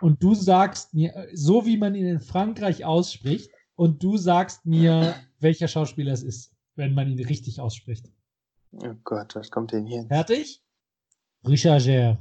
[0.00, 4.66] und du sagst mir, äh, so wie man ihn in Frankreich ausspricht, und du sagst
[4.66, 8.06] mir, welcher Schauspieler es ist, wenn man ihn richtig ausspricht.
[8.72, 10.06] Oh Gott, was kommt denn hier?
[10.06, 10.62] Fertig?
[11.46, 12.18] Richard Gere.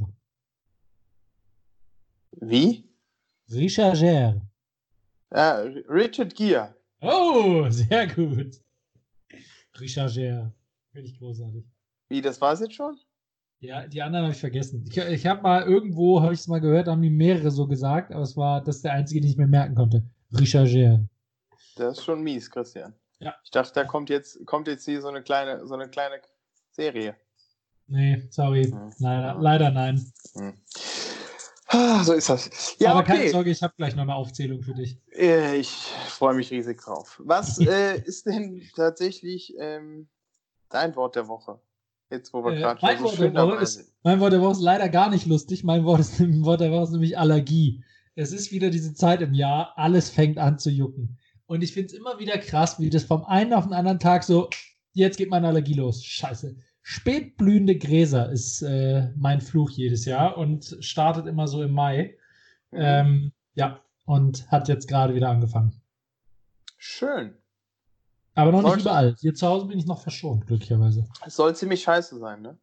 [2.31, 2.89] Wie?
[3.49, 4.41] Richard Gere.
[5.29, 6.75] Ah, Richard Gere.
[7.01, 8.61] Oh, sehr gut.
[9.79, 10.53] Richard Gere.
[10.91, 11.65] Finde ich großartig.
[12.09, 12.97] Wie, das war's jetzt schon?
[13.59, 14.83] Ja, die anderen habe ich vergessen.
[14.89, 18.11] Ich, ich habe mal irgendwo, habe ich es mal gehört, haben die mehrere so gesagt,
[18.11, 20.03] aber es war das der einzige, den ich mir merken konnte.
[20.37, 21.07] Richard Gere.
[21.75, 22.93] Das ist schon mies, Christian.
[23.19, 23.35] Ja.
[23.43, 26.19] Ich dachte, da kommt jetzt, kommt jetzt hier so eine kleine, so eine kleine
[26.81, 27.15] Serie.
[27.87, 28.65] Nee, sorry.
[28.65, 28.91] Hm.
[28.99, 30.11] Leider, leider nein.
[30.35, 30.53] Hm.
[31.67, 32.75] Ah, So ist das.
[32.79, 33.29] Ja, aber keine okay.
[33.29, 34.97] Sorge, ich habe gleich noch eine Aufzählung für dich.
[35.15, 35.69] Äh, Ich
[36.07, 37.21] freue mich riesig drauf.
[37.23, 40.07] Was äh, ist denn tatsächlich ähm,
[40.69, 41.59] dein Wort der Woche?
[42.09, 43.87] Jetzt, wo wir Äh, gerade mein schon so Wort schön der Woche ist- sind.
[44.03, 45.63] Mein Wort der Woche ist leider gar nicht lustig.
[45.63, 47.83] Mein Wort, ist, mein Wort der Woche ist nämlich Allergie.
[48.15, 51.17] Es ist wieder diese Zeit im Jahr, alles fängt an zu jucken.
[51.45, 54.23] Und ich finde es immer wieder krass, wie das vom einen auf den anderen Tag
[54.23, 54.49] so,
[54.93, 56.03] jetzt geht meine Allergie los.
[56.03, 56.55] Scheiße.
[56.83, 62.17] Spätblühende Gräser ist äh, mein Fluch jedes Jahr und startet immer so im Mai.
[62.71, 62.79] Mhm.
[62.81, 65.81] Ähm, ja, und hat jetzt gerade wieder angefangen.
[66.77, 67.35] Schön.
[68.33, 69.15] Aber noch nicht Sollte- überall.
[69.19, 71.07] Hier zu Hause bin ich noch verschont, glücklicherweise.
[71.25, 72.57] Es soll ziemlich scheiße sein, ne?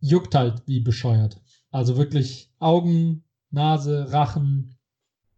[0.00, 1.40] juckt halt wie bescheuert.
[1.70, 4.76] Also wirklich Augen, Nase, Rachen,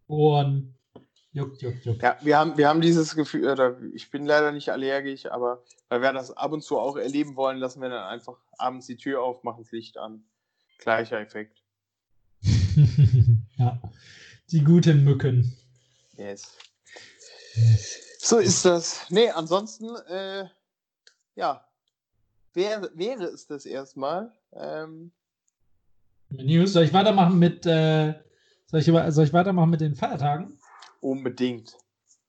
[0.06, 0.74] Ohren.
[1.32, 2.02] Juckt, juckt, juckt.
[2.02, 6.02] Ja, wir haben, wir haben dieses Gefühl, oder ich bin leider nicht allergisch, aber weil
[6.02, 9.22] wir das ab und zu auch erleben wollen, lassen wir dann einfach abends die Tür
[9.22, 10.24] auf, machen das Licht an.
[10.78, 11.62] Gleicher Effekt.
[13.58, 13.80] ja.
[14.50, 15.56] Die guten Mücken.
[16.16, 16.56] Yes.
[18.18, 19.06] So ist das.
[19.10, 20.46] Nee, ansonsten, äh,
[21.36, 21.64] ja,
[22.54, 24.32] wäre, wäre es das erstmal.
[24.52, 25.12] Ähm,
[26.30, 26.72] News.
[26.72, 28.14] Soll ich weitermachen mit, äh,
[28.66, 30.59] soll, ich, soll ich weitermachen mit den Feiertagen?
[31.00, 31.76] Unbedingt.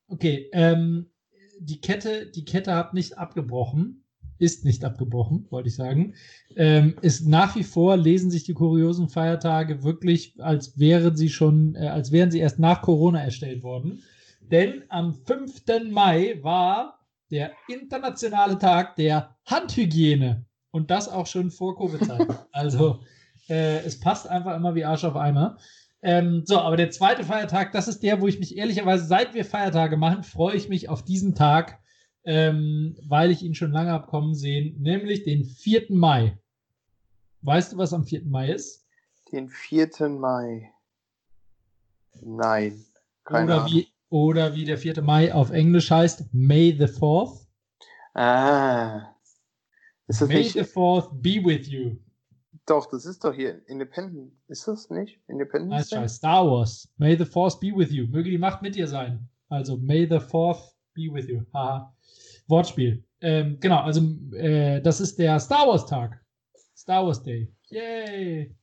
[0.08, 1.12] Okay, ähm,
[1.60, 4.04] die Kette, die Kette hat nicht abgebrochen,
[4.40, 6.16] ist nicht abgebrochen, wollte ich sagen.
[6.56, 11.76] Ähm, ist nach wie vor lesen sich die kuriosen Feiertage wirklich, als wären sie schon,
[11.76, 14.02] äh, als wären sie erst nach Corona erstellt worden.
[14.42, 15.64] Denn am 5.
[15.92, 20.46] Mai war der internationale Tag der Handhygiene.
[20.72, 22.36] Und das auch schon vor Covid-Zeiten.
[22.52, 23.00] also
[23.50, 25.58] äh, es passt einfach immer wie Arsch auf Eimer.
[26.04, 29.46] Ähm, so, aber der zweite Feiertag, das ist der, wo ich mich ehrlicherweise, seit wir
[29.46, 31.80] Feiertage machen, freue ich mich auf diesen Tag,
[32.24, 35.88] ähm, weil ich ihn schon lange habe kommen sehen, nämlich den 4.
[35.90, 36.38] Mai.
[37.42, 38.26] Weißt du, was am 4.
[38.26, 38.88] Mai ist?
[39.32, 40.10] Den 4.
[40.10, 40.72] Mai.
[42.22, 42.84] Nein.
[43.24, 43.74] Keine Oder Ahnung.
[43.74, 45.02] wie, oder wie der 4.
[45.02, 47.46] Mai auf Englisch heißt, May the 4th.
[48.14, 49.16] Ah.
[50.20, 50.54] May nicht?
[50.54, 51.98] the 4th be with you.
[52.66, 54.32] Doch, das ist doch hier Independent.
[54.48, 55.20] Ist das nicht?
[55.28, 55.96] Independence Nice Day?
[55.98, 56.16] Scheiß.
[56.16, 56.88] Star Wars.
[56.98, 58.08] May the Force be with you.
[58.08, 59.28] Möge die Macht mit dir sein.
[59.50, 61.42] Also, May the Fourth be with you.
[61.54, 61.94] Haha.
[62.48, 63.04] Wortspiel.
[63.22, 64.02] Ähm, genau, also
[64.34, 66.24] äh, das ist der Star Wars Tag.
[66.76, 67.52] Star Wars Day.
[67.70, 68.56] Yay!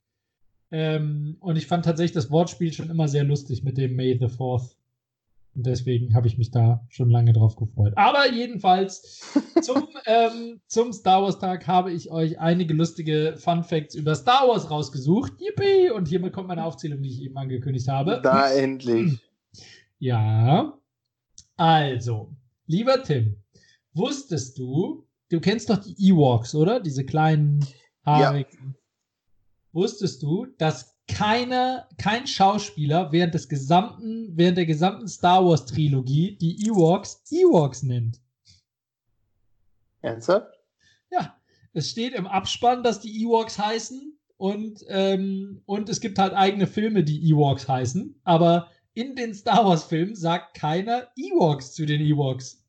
[0.71, 4.29] Ähm, und ich fand tatsächlich das Wortspiel schon immer sehr lustig mit dem May the
[4.29, 4.77] Fourth.
[5.55, 7.93] Und deswegen habe ich mich da schon lange drauf gefreut.
[7.97, 9.21] Aber jedenfalls
[9.63, 14.49] zum, ähm, zum Star Wars Tag habe ich euch einige lustige Fun Facts über Star
[14.49, 15.33] Wars rausgesucht.
[15.41, 15.91] Yippie!
[15.91, 18.21] Und hiermit kommt meine Aufzählung, die ich eben angekündigt habe.
[18.23, 19.19] Da endlich.
[19.99, 20.79] Ja.
[21.57, 23.43] Also, lieber Tim,
[23.95, 26.79] wusstest du, du kennst doch die Ewoks, oder?
[26.79, 27.67] Diese kleinen
[28.07, 28.77] haarigen.
[29.73, 36.37] Wusstest du, dass keiner, kein Schauspieler während des gesamten, während der gesamten Star Wars Trilogie
[36.37, 38.21] die Ewoks Ewoks nennt?
[40.03, 40.55] Ernsthaft?
[41.11, 41.37] Ja,
[41.73, 46.67] es steht im Abspann, dass die Ewoks heißen und, ähm, und es gibt halt eigene
[46.67, 52.01] Filme, die Ewoks heißen, aber in den Star Wars Filmen sagt keiner Ewoks zu den
[52.01, 52.65] Ewoks.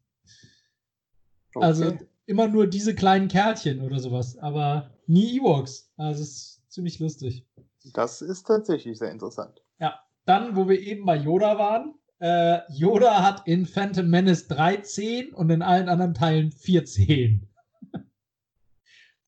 [1.53, 1.65] Okay.
[1.65, 5.91] Also immer nur diese kleinen Kerlchen oder sowas, aber nie Ewoks.
[5.97, 7.47] Also es ist ziemlich lustig.
[7.93, 9.61] Das ist tatsächlich sehr interessant.
[10.25, 15.49] Dann, wo wir eben bei Yoda waren, äh, Yoda hat in Phantom Menace 13 und
[15.49, 17.47] in allen anderen Teilen 14.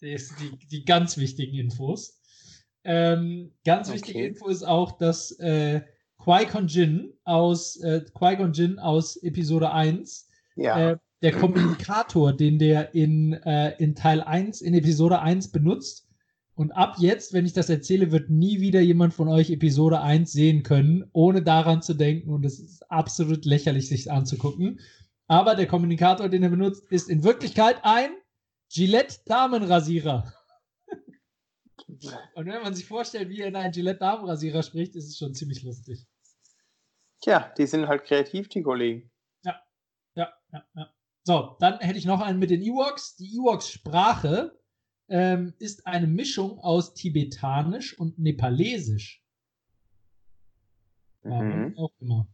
[0.02, 2.20] Das sind die, die ganz wichtigen Infos.
[2.84, 3.96] Ähm, ganz Okay.
[3.98, 5.82] wichtige Info ist auch, dass äh,
[6.24, 10.92] Qui-Gon Jinn aus, äh, Qui-Gon Jinn aus Episode 1 Ja.
[10.92, 16.08] äh, der Kommunikator, den der in, äh, in Teil 1, in Episode 1 benutzt.
[16.54, 20.32] Und ab jetzt, wenn ich das erzähle, wird nie wieder jemand von euch Episode 1
[20.32, 22.30] sehen können, ohne daran zu denken.
[22.30, 24.80] Und es ist absolut lächerlich, sich anzugucken.
[25.28, 28.12] Aber der Kommunikator, den er benutzt, ist in Wirklichkeit ein
[28.70, 30.34] Gillette Damenrasierer.
[32.36, 35.34] Und wenn man sich vorstellt, wie er in einen Gillette Damenrasierer spricht, ist es schon
[35.34, 36.06] ziemlich lustig.
[37.22, 39.10] Tja, die sind halt kreativ, die Kollegen.
[39.44, 39.62] Ja,
[40.16, 40.94] ja, ja.
[41.24, 43.16] So, dann hätte ich noch einen mit den Ewoks.
[43.16, 44.60] Die Ewoks-Sprache
[45.12, 49.22] ähm, ist eine Mischung aus Tibetanisch und Nepalesisch.
[51.24, 51.78] Warum Mhm.
[51.78, 52.28] auch immer.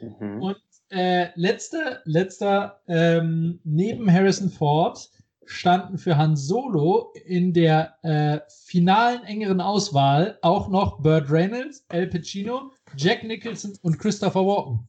[0.00, 0.42] Mhm.
[0.42, 0.56] Und
[0.90, 5.10] äh, letzter, letzter ähm, neben Harrison Ford
[5.44, 12.06] standen für Han Solo in der äh, finalen engeren Auswahl auch noch Burt Reynolds, Al
[12.06, 14.88] Pacino, Jack Nicholson und Christopher Walken.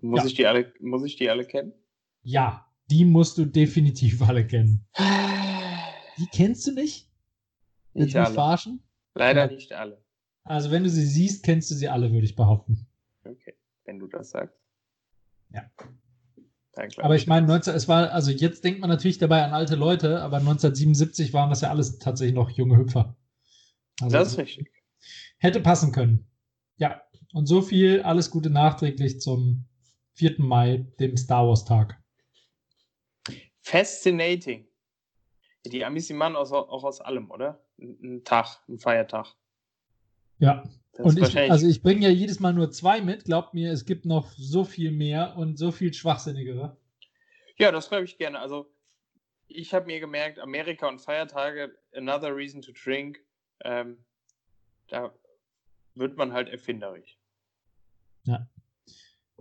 [0.00, 0.26] Muss, ja.
[0.26, 1.74] ich, die alle, muss ich die alle kennen?
[2.22, 4.86] Ja, die musst du definitiv alle kennen.
[6.18, 7.08] Die kennst du nicht?
[7.94, 8.34] Nicht alle.
[8.34, 8.82] Verarschen?
[9.14, 9.52] Leider ja.
[9.52, 10.02] nicht alle.
[10.44, 12.86] Also wenn du sie siehst, kennst du sie alle, würde ich behaupten.
[13.24, 14.58] Okay, wenn du das sagst.
[15.50, 15.70] Ja.
[16.98, 20.22] Aber ich meine, 19, es war, also jetzt denkt man natürlich dabei an alte Leute,
[20.22, 23.16] aber 1977 waren das ja alles tatsächlich noch junge Hüpfer.
[24.00, 24.70] Also das ist richtig.
[25.38, 26.30] Hätte passen können.
[26.76, 27.02] Ja.
[27.32, 29.66] Und so viel, alles Gute nachträglich zum
[30.14, 30.36] 4.
[30.38, 31.99] Mai, dem Star Wars Tag.
[33.62, 34.66] Fascinating.
[35.66, 37.62] Die Amis, die machen auch, auch aus allem, oder?
[37.78, 39.34] Ein Tag, ein Feiertag.
[40.38, 40.64] Ja.
[40.92, 43.24] Das und ich, also ich bringe ja jedes Mal nur zwei mit.
[43.24, 46.76] Glaubt mir, es gibt noch so viel mehr und so viel schwachsinnigere.
[47.58, 48.40] Ja, das glaube ich gerne.
[48.40, 48.72] Also
[49.46, 53.20] ich habe mir gemerkt, Amerika und Feiertage, another reason to drink.
[53.64, 54.04] Ähm,
[54.88, 55.14] da
[55.94, 57.18] wird man halt erfinderisch.
[58.24, 58.48] Ja.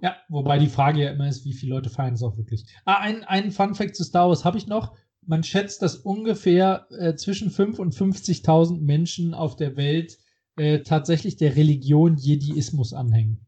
[0.02, 2.66] Ja, wobei die Frage ja immer ist, wie viele Leute feiern es auch wirklich.
[2.86, 4.98] Ah, ein, ein Fun Fact zu Star Wars habe ich noch.
[5.26, 10.18] Man schätzt, dass ungefähr äh, zwischen 5 und 50.000 Menschen auf der Welt
[10.56, 13.46] äh, tatsächlich der Religion Jediismus anhängen.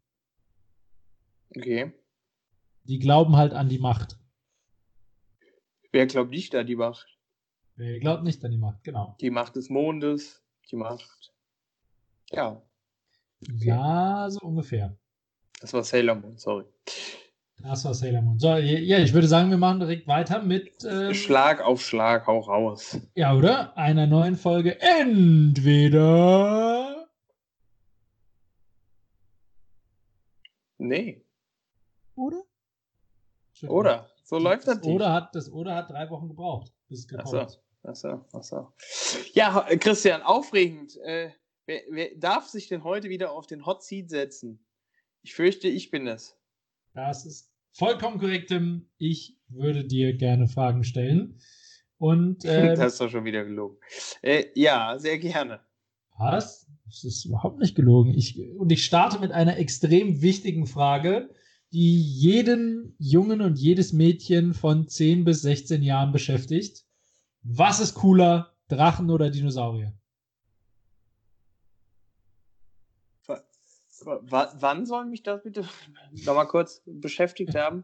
[1.55, 1.93] Okay.
[2.83, 4.17] Die glauben halt an die Macht.
[5.91, 7.07] Wer glaubt nicht an die Macht?
[7.75, 9.15] Wer glaubt nicht an die Macht, genau.
[9.19, 11.33] Die Macht des Mondes, die Macht.
[12.31, 12.61] Ja.
[13.41, 13.65] Okay.
[13.65, 14.97] Ja, so ungefähr.
[15.61, 16.65] Das war Sailor Moon, sorry.
[17.59, 18.39] Das war Sailor Moon.
[18.39, 20.83] So, ja, ich würde sagen, wir machen direkt weiter mit.
[20.83, 22.97] Ähm, Schlag auf Schlag, hau raus.
[23.13, 23.77] Ja, oder?
[23.77, 24.81] Einer neuen Folge.
[24.81, 26.01] Entweder.
[30.79, 31.23] Nee.
[32.15, 32.41] Oder?
[33.67, 34.09] Oder.
[34.23, 34.81] So läuft das.
[34.81, 37.61] Oder hat, das Oder hat drei Wochen gebraucht, bis es gekommen ist.
[37.83, 38.73] Achso, achso.
[39.33, 40.97] Ja, Christian, aufregend.
[41.03, 41.29] Äh,
[41.67, 44.65] wer, wer darf sich denn heute wieder auf den Hot Seat setzen?
[45.23, 46.35] Ich fürchte, ich bin es.
[46.93, 48.87] Das ist vollkommen korrekt, Tim.
[48.97, 51.39] Ich würde dir gerne Fragen stellen.
[51.97, 53.77] Und, äh, das ist doch schon wieder gelogen.
[54.21, 55.59] Äh, ja, sehr gerne.
[56.17, 56.67] Was?
[56.85, 58.13] Das ist überhaupt nicht gelogen.
[58.13, 61.29] Ich, und ich starte mit einer extrem wichtigen Frage,
[61.71, 66.83] die jeden Jungen und jedes Mädchen von 10 bis 16 Jahren beschäftigt.
[67.43, 69.93] Was ist cooler, Drachen oder Dinosaurier?
[74.05, 75.67] Wann soll mich das bitte
[76.25, 77.83] nochmal kurz beschäftigt haben?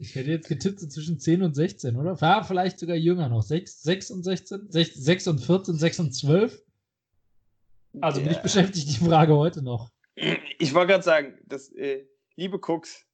[0.00, 2.16] Ich hätte jetzt getippt so zwischen 10 und 16, oder?
[2.20, 3.42] Ja, vielleicht sogar jünger noch.
[3.42, 4.70] 6, 6 und 16?
[4.70, 6.62] 6, 6 und 14, 6 und 12?
[8.00, 8.28] Also yeah.
[8.28, 9.90] mich beschäftigt die Frage heute noch.
[10.58, 12.06] Ich wollte gerade sagen, das, äh,
[12.36, 13.06] liebe Cooks,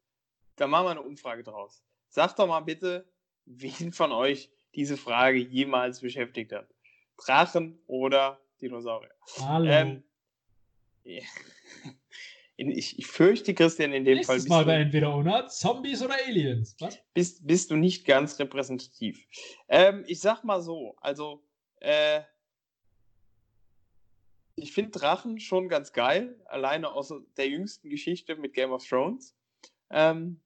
[0.57, 1.83] da machen wir eine Umfrage draus.
[2.09, 3.11] Sagt doch mal bitte,
[3.47, 6.69] wen von euch diese Frage jemals beschäftigt hat.
[7.17, 9.15] Drachen oder Dinosaurier?
[9.41, 9.71] Hallo.
[9.71, 10.03] Ähm.
[12.57, 14.65] ich, ich, fürchte, Christian, in dem Nächstes Fall.
[14.65, 16.77] Mal bei entweder oder Zombies oder Aliens.
[16.81, 16.99] Was?
[17.13, 19.27] Bist, bist du nicht ganz repräsentativ.
[19.69, 21.45] Ähm, ich sag mal so, also,
[21.81, 22.23] äh,
[24.57, 29.37] ich finde Drachen schon ganz geil, alleine aus der jüngsten Geschichte mit Game of Thrones.
[29.91, 30.41] Ähm,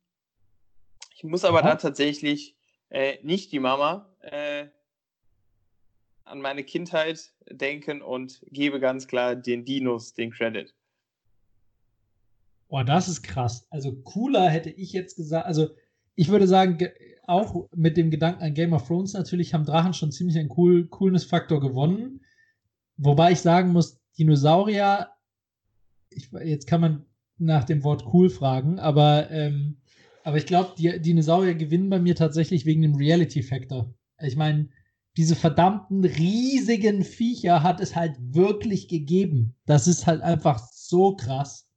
[1.15, 1.71] ich muss aber Aha.
[1.71, 2.57] da tatsächlich
[2.91, 4.69] äh, nicht die Mama äh,
[6.29, 10.75] an meine Kindheit denken und gebe ganz klar den Dinos den Credit.
[12.69, 13.67] Boah, das ist krass.
[13.71, 15.47] Also cooler hätte ich jetzt gesagt.
[15.47, 15.69] Also
[16.15, 16.79] ich würde sagen,
[17.27, 20.87] auch mit dem Gedanken an Game of Thrones natürlich haben Drachen schon ziemlich einen cool,
[20.87, 22.21] Coolness-Faktor gewonnen.
[22.97, 25.09] Wobei ich sagen muss, Dinosaurier,
[26.11, 27.07] ich, jetzt kann man
[27.39, 29.77] nach dem Wort cool fragen, aber, ähm,
[30.25, 33.95] aber ich glaube, die Dinosaurier gewinnen bei mir tatsächlich wegen dem Reality-Faktor.
[34.21, 34.69] Ich meine,
[35.19, 39.57] diese verdammten riesigen Viecher hat es halt wirklich gegeben.
[39.67, 41.69] Das ist halt einfach so krass.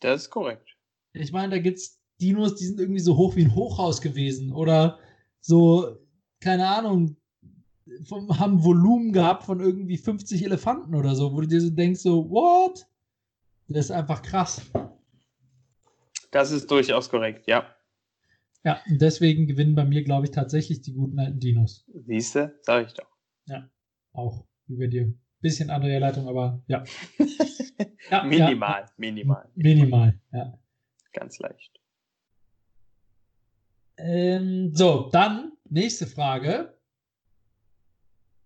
[0.00, 0.76] Das ist korrekt.
[1.12, 4.52] Ich meine, da gibt es Dinos, die sind irgendwie so hoch wie ein Hochhaus gewesen
[4.52, 4.98] oder
[5.40, 5.98] so,
[6.40, 7.16] keine Ahnung,
[8.08, 12.00] vom, haben Volumen gehabt von irgendwie 50 Elefanten oder so, wo du dir so denkst,
[12.00, 12.88] so, what?
[13.68, 14.62] Das ist einfach krass.
[16.32, 17.72] Das ist durchaus korrekt, ja.
[18.64, 21.84] Ja, und deswegen gewinnen bei mir, glaube ich, tatsächlich die guten alten Dinos.
[22.06, 23.08] Siehst du, sag ich doch.
[23.46, 23.68] Ja,
[24.12, 25.12] auch, bei dir.
[25.40, 26.84] Bisschen andere Herleitung, aber ja.
[28.10, 28.92] ja minimal, ja.
[28.96, 29.48] minimal.
[29.56, 30.58] Minimal, ja.
[31.12, 31.80] Ganz leicht.
[33.96, 36.78] Ähm, so, dann nächste Frage.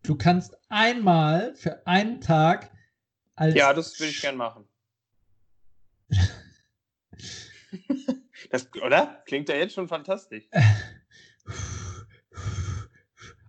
[0.02, 2.70] Du kannst einmal für einen Tag
[3.34, 3.54] als.
[3.54, 4.64] Ja, das würde ich gern machen.
[8.50, 9.22] Das, oder?
[9.26, 10.44] Klingt ja jetzt schon fantastisch.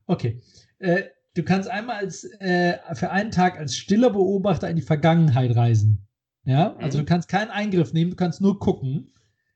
[0.05, 0.41] Okay.
[0.79, 1.03] Äh,
[1.35, 6.07] du kannst einmal als, äh, für einen Tag als stiller Beobachter in die Vergangenheit reisen.
[6.45, 7.01] Ja, also Mhm.
[7.01, 9.13] du kannst keinen Eingriff nehmen, du kannst nur gucken.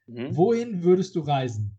[0.07, 0.35] Mhm.
[0.35, 1.77] Wohin würdest du reisen?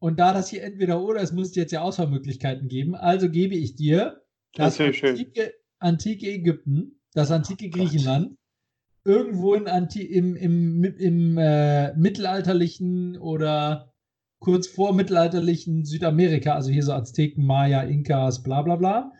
[0.00, 2.96] Und da das hier entweder oder ist, muss es jetzt ja Auswahlmöglichkeiten geben.
[2.96, 4.20] Also gebe ich dir
[4.54, 4.92] Das schön.
[5.04, 8.36] antike, antike Ägypten, das antike Griechenland,
[9.04, 13.92] irgendwo in Anti im, im, im äh, mittelalterlichen oder
[14.38, 19.12] kurz vor mittelalterlichen Südamerika, also hier so Azteken, Maya, Inkas, bla bla bla.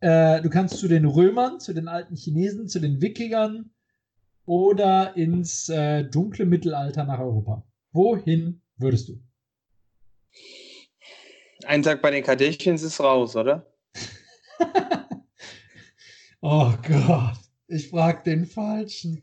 [0.00, 3.70] Äh, du kannst zu den Römern, zu den alten Chinesen, zu den Wikingern
[4.46, 7.66] oder ins äh, dunkle Mittelalter nach Europa.
[7.92, 9.20] Wohin würdest du?
[11.66, 13.66] Ein Tag bei den Kardashians ist raus, oder?
[16.40, 17.38] oh Gott,
[17.70, 19.22] ich frag den Falschen.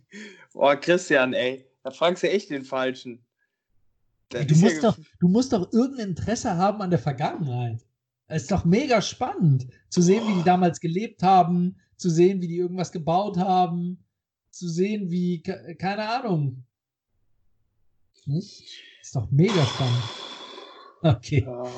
[0.53, 1.65] Oh, Christian, ey.
[1.83, 3.23] Da fragst du echt den Falschen.
[4.29, 7.85] Das Du musst, ja doch, du musst doch irgendein Interesse haben an der Vergangenheit.
[8.27, 12.47] Es ist doch mega spannend, zu sehen, wie die damals gelebt haben, zu sehen, wie
[12.49, 14.03] die irgendwas gebaut haben,
[14.51, 16.65] zu sehen, wie, ke- keine Ahnung.
[18.25, 18.81] Nicht?
[19.01, 20.03] Ist doch mega spannend.
[21.01, 21.69] Okay, Oh.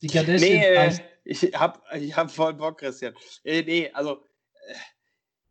[0.00, 0.40] die Kardashians.
[0.40, 3.14] Nee, äh, ich hab, ich hab voll Bock, Christian.
[3.44, 4.24] Äh, nee, also,
[4.68, 4.74] äh,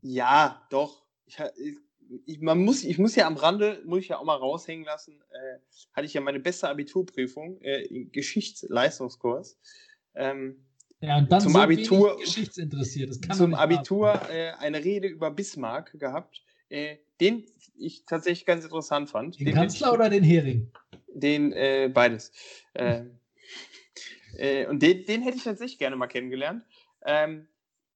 [0.02, 1.06] ja, doch.
[1.26, 1.78] Ich, ich,
[2.26, 5.22] ich, man muss, ich muss ja am Rande, muss ich ja auch mal raushängen lassen,
[5.32, 5.60] äh,
[5.94, 9.58] hatte ich ja meine beste Abiturprüfung äh, im Geschichtsleistungskurs.
[10.16, 10.66] Ähm,
[11.00, 13.10] ja, und dann zum so Abitur- geschichtsinteressiert.
[13.10, 17.46] Das kann zum Abitur äh, eine Rede über Bismarck gehabt, äh, den
[17.76, 19.40] ich tatsächlich ganz interessant fand.
[19.40, 20.72] Den Den Kanzler hätte oder den Hering?
[20.92, 22.32] ich, Den, äh, beides.
[22.74, 23.06] Äh,
[24.38, 26.66] äh, und den, den hätte ich tatsächlich gerne mal kennengelernt.
[27.04, 27.48] Ähm,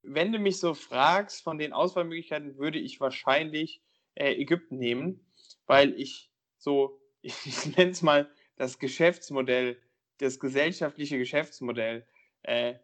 [0.08, 3.82] wenn du mich so fragst, von den Auswahlmöglichkeiten würde ich wahrscheinlich
[4.16, 5.26] äh, Ägypten nehmen,
[5.66, 9.78] weil ich so, ich nenne es mal das Geschäftsmodell,
[10.18, 12.06] das gesellschaftliche Geschäftsmodell
[12.44, 12.76] äh,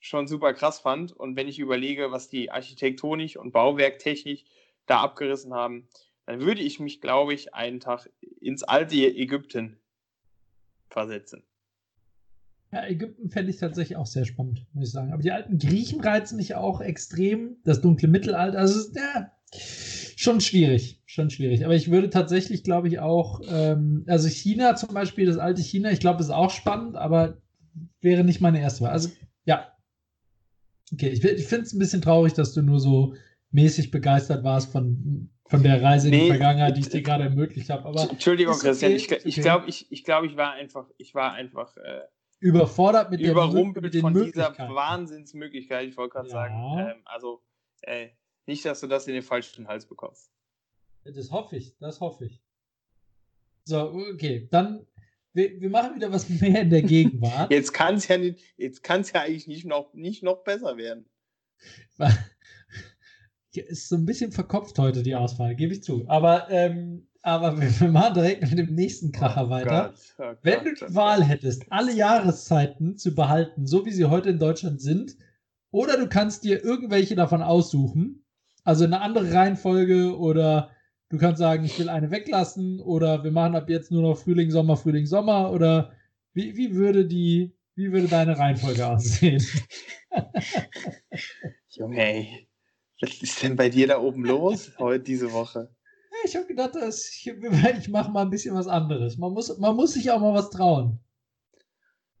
[0.00, 1.12] schon super krass fand.
[1.12, 4.44] Und wenn ich überlege, was die architektonisch und bauwerktechnisch
[4.86, 5.88] da abgerissen haben,
[6.26, 8.08] dann würde ich mich, glaube ich, einen Tag
[8.40, 9.80] ins alte Ägypten
[10.88, 11.47] versetzen.
[12.70, 15.12] Ja, Ägypten fände ich tatsächlich auch sehr spannend, muss ich sagen.
[15.12, 17.56] Aber die alten Griechen reizen mich auch extrem.
[17.64, 19.32] Das dunkle Mittelalter, also ja,
[20.16, 21.64] schon schwierig, schon schwierig.
[21.64, 25.90] Aber ich würde tatsächlich, glaube ich, auch, ähm, also China zum Beispiel, das alte China,
[25.90, 27.38] ich glaube, ist auch spannend, aber
[28.00, 28.90] wäre nicht meine erste Wahl.
[28.90, 29.10] Also
[29.44, 29.72] ja.
[30.92, 33.14] Okay, ich, ich finde es ein bisschen traurig, dass du nur so
[33.50, 36.28] mäßig begeistert warst von, von der Reise in die Nee.
[36.28, 37.86] Vergangenheit, die ich dir gerade ermöglicht habe.
[37.86, 39.40] Aber Entschuldigung, ist Christian, okay, ich, ich okay.
[39.40, 42.00] glaube, ich, ich, glaub, ich war einfach, ich war einfach äh,
[42.40, 44.56] überfordert mit, der, mit überrumpelt von dieser.
[44.56, 45.88] Wahnsinnsmöglichkeit.
[45.88, 46.32] Ich wollte gerade Ja.
[46.32, 47.42] sagen, ähm, also
[47.82, 48.08] äh,
[48.46, 50.30] nicht, dass du das in den falschen Hals bekommst.
[51.04, 52.42] Das hoffe ich, das hoffe ich.
[53.64, 54.86] So, okay, dann,
[55.32, 57.50] wir, wir machen wieder was mehr in der Gegenwart.
[57.50, 60.76] Jetzt kann es ja nicht, jetzt kann es ja eigentlich nicht noch, nicht noch besser
[60.76, 61.08] werden.
[63.52, 66.04] Ist so ein bisschen verkopft heute die Auswahl, gebe ich zu.
[66.06, 69.94] Aber, ähm, aber wir, wir machen direkt mit dem nächsten Kracher Oh weiter.
[69.94, 71.28] Gott, oh Wenn Gott, du oh die Wahl Gott.
[71.28, 75.16] hättest, alle Jahreszeiten zu behalten, so wie sie heute in Deutschland sind,
[75.70, 78.24] oder du kannst dir irgendwelche davon aussuchen,
[78.64, 80.70] also eine andere Reihenfolge, oder
[81.10, 84.50] du kannst sagen, ich will eine weglassen, oder wir machen ab jetzt nur noch Frühling,
[84.50, 85.92] Sommer, Frühling, Sommer, oder
[86.32, 89.44] wie, wie würde die, wie würde deine Reihenfolge aussehen?
[91.70, 92.48] Junge, ey.
[93.00, 95.70] Was ist denn bei dir da oben los heute diese Woche?
[96.24, 97.26] Ich habe gedacht, ich,
[97.78, 99.16] ich mache mal ein bisschen was anderes.
[99.16, 100.98] Man muss, man muss sich auch mal was trauen.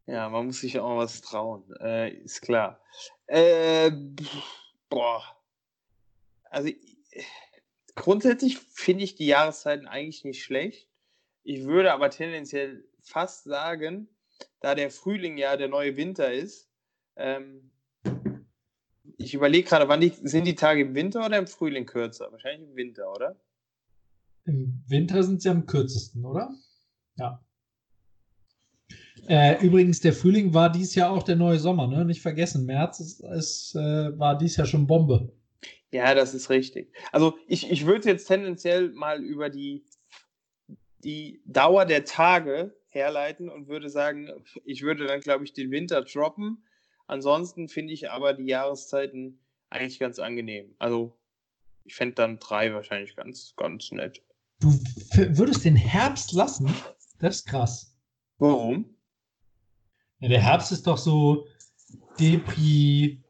[0.06, 1.64] Ja, man muss sich auch mal was trauen.
[1.80, 2.80] Äh, ist klar.
[3.26, 3.90] Äh,
[4.88, 5.22] boah.
[6.44, 7.26] Also ich-
[7.94, 10.88] grundsätzlich finde ich die Jahreszeiten eigentlich nicht schlecht.
[11.42, 14.08] Ich würde aber tendenziell fast sagen,
[14.60, 16.70] da der Frühling ja der neue Winter ist,
[17.16, 17.70] ähm,
[19.16, 22.30] ich überlege gerade, wann die, sind die Tage im Winter oder im Frühling kürzer?
[22.30, 23.36] Wahrscheinlich im Winter, oder?
[24.48, 26.54] Im Winter sind sie am kürzesten, oder?
[27.16, 27.44] Ja.
[29.28, 32.04] Äh, übrigens, der Frühling war dies Jahr auch der neue Sommer, ne?
[32.04, 35.30] Nicht vergessen, März ist, ist, äh, war dies Jahr schon Bombe.
[35.90, 36.92] Ja, das ist richtig.
[37.12, 39.84] Also ich, ich würde jetzt tendenziell mal über die,
[41.04, 44.30] die Dauer der Tage herleiten und würde sagen,
[44.64, 46.64] ich würde dann, glaube ich, den Winter droppen.
[47.06, 50.74] Ansonsten finde ich aber die Jahreszeiten eigentlich ganz angenehm.
[50.78, 51.18] Also
[51.84, 54.22] ich fände dann drei wahrscheinlich ganz, ganz nett.
[54.60, 54.72] Du
[55.12, 56.72] würdest den Herbst lassen?
[57.18, 57.96] Das ist krass.
[58.38, 58.96] Warum?
[60.20, 61.46] Ja, der Herbst ist doch so
[62.18, 63.22] Depri,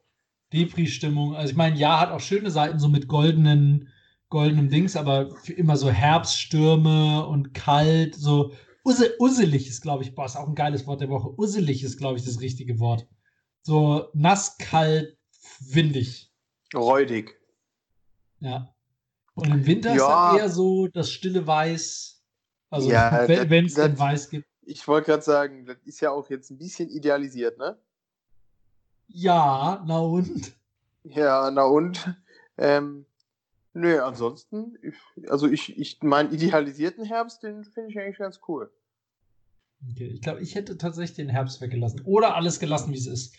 [0.52, 1.34] Depri-Stimmung.
[1.34, 3.88] Also ich meine, ja, hat auch schöne Seiten so mit goldenen,
[4.30, 8.52] goldenem Dings, aber immer so Herbststürme und kalt, so
[8.84, 11.38] Usse, usselig ist, glaube ich, boah, ist auch ein geiles Wort der Woche.
[11.38, 13.06] Usselig ist, glaube ich, das richtige Wort.
[13.60, 15.18] So nass, kalt,
[15.60, 16.32] windig.
[16.74, 17.38] Räudig.
[18.40, 18.74] Ja.
[19.38, 20.30] Und im Winter ist Ja.
[20.30, 22.22] dann eher so das stille Weiß.
[22.70, 24.46] Also, Ja, wenn es denn Weiß gibt.
[24.62, 27.78] Ich wollte gerade sagen, das ist ja auch jetzt ein bisschen idealisiert, ne?
[29.06, 30.54] Ja, na und?
[31.04, 32.14] Ja, na und?
[32.58, 33.06] Ähm,
[33.72, 38.70] nö, ansonsten, ich, also ich, ich meinen idealisierten Herbst, den finde ich eigentlich ganz cool.
[39.92, 42.02] Okay, ich glaube, ich hätte tatsächlich den Herbst weggelassen.
[42.04, 43.36] Oder alles gelassen, wie es ist.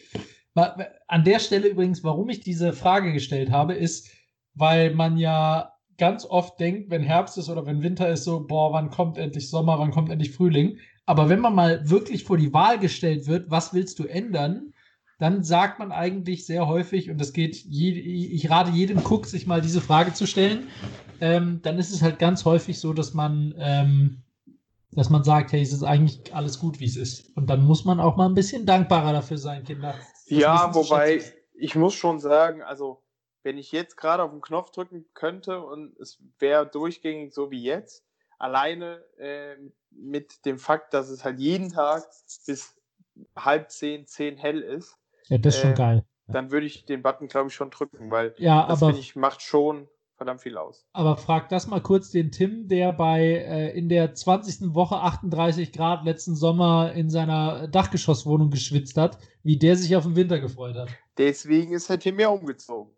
[1.08, 4.10] An der Stelle übrigens, warum ich diese Frage gestellt habe, ist,
[4.56, 8.74] weil man ja ganz oft denkt, wenn Herbst ist oder wenn Winter ist, so, boah,
[8.74, 10.80] wann kommt endlich Sommer, wann kommt endlich Frühling.
[11.06, 14.74] Aber wenn man mal wirklich vor die Wahl gestellt wird, was willst du ändern,
[15.20, 19.46] dann sagt man eigentlich sehr häufig, und das geht, je, ich rate jedem Cook, sich
[19.46, 20.68] mal diese Frage zu stellen,
[21.20, 24.22] ähm, dann ist es halt ganz häufig so, dass man, ähm,
[24.92, 27.36] dass man sagt, hey, es ist eigentlich alles gut, wie es ist.
[27.36, 29.94] Und dann muss man auch mal ein bisschen dankbarer dafür sein, Kinder.
[29.94, 31.22] das Ja, wobei,
[31.54, 33.02] ich muss schon sagen, also
[33.44, 37.64] wenn ich jetzt gerade auf den Knopf drücken könnte und es wäre durchgängig so wie
[37.64, 38.04] jetzt,
[38.38, 39.56] alleine äh,
[39.92, 42.04] mit dem Fakt, dass es halt jeden Tag
[42.46, 42.76] bis
[43.36, 46.06] halb zehn, zehn hell ist, Ja, das ist schon äh, geil.
[46.28, 49.42] dann würde ich den Button, glaube ich, schon drücken, weil Ja, das finde ich macht
[49.42, 50.86] schon verdammt viel aus.
[50.92, 54.74] aber frag das mal kurz den Tim, der bei äh, in der 20.
[54.74, 60.18] Woche 38 Grad letzten Sommer in seiner Dachgeschosswohnung geschwitzt hat, wie der sich auf den
[60.18, 60.90] Winter gefreut hat.
[61.18, 62.94] Deswegen ist der Tim ja umgezogen.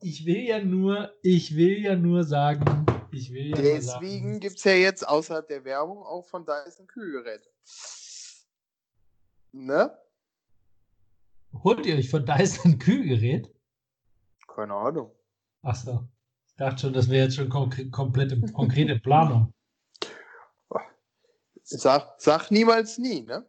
[0.00, 4.64] Ich will ja nur, ich will ja nur sagen, ich will ja Deswegen gibt es
[4.64, 7.48] ja jetzt außerhalb der Werbung auch von Dyson Kühlgeräte.
[9.52, 9.90] Ne?
[11.64, 13.52] holt ihr euch von Dyson ein Kühlgerät?
[14.46, 15.12] Keine Ahnung.
[15.62, 16.08] Ach so.
[16.46, 19.52] Ich dachte schon, das wäre jetzt schon konkre komplett in, konkret in Planung.
[21.62, 23.46] Sag, sag niemals nie, ne?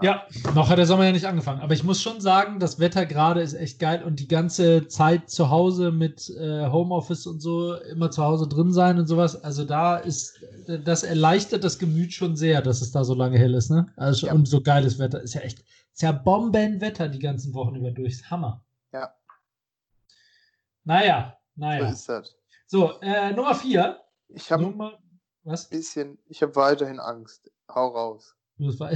[0.00, 1.60] Ja, noch hat der Sommer ja nicht angefangen.
[1.60, 5.28] Aber ich muss schon sagen, das Wetter gerade ist echt geil und die ganze Zeit
[5.28, 9.44] zu Hause mit äh, Homeoffice und so, immer zu Hause drin sein und sowas.
[9.44, 13.52] Also da ist, das erleichtert das Gemüt schon sehr, dass es da so lange hell
[13.54, 13.86] ist, ne?
[13.96, 14.32] Also Ja.
[14.32, 15.20] und so geiles Wetter.
[15.20, 15.58] Ist ja echt,
[15.92, 18.14] ist ja Bombenwetter die ganzen Wochen über durch.
[18.14, 18.64] Ist Hammer.
[18.94, 19.12] Ja.
[20.84, 21.88] Naja, So naja.
[21.90, 22.34] ist das.
[22.66, 24.00] So, äh, Nummer vier.
[24.28, 24.98] Ich habe ein Nummer,
[25.44, 25.68] was?
[25.68, 27.50] bisschen, ich habe weiterhin Angst.
[27.68, 28.34] Hau raus.
[28.58, 28.90] Das war,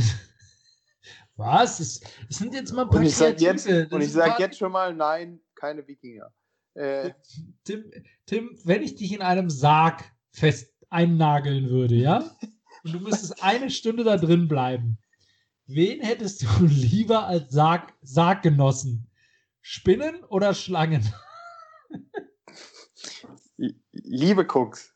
[1.37, 1.81] was?
[1.81, 3.69] Es, es sind jetzt mal ein paar Und ich sag jetzt.
[3.69, 6.33] Das sag jetzt schon mal, nein, keine Wikinger.
[6.75, 7.13] Äh,
[7.65, 7.91] Tim,
[8.27, 12.31] Tim, wenn ich dich in einem Sarg fest einnageln würde, ja?
[12.85, 14.99] Und du müsstest eine Stunde da drin bleiben.
[15.67, 19.11] Wen hättest du lieber als Sarg, Sarggenossen?
[19.63, 21.03] Spinnen oder Schlangen?
[23.93, 24.95] liebe Cooks,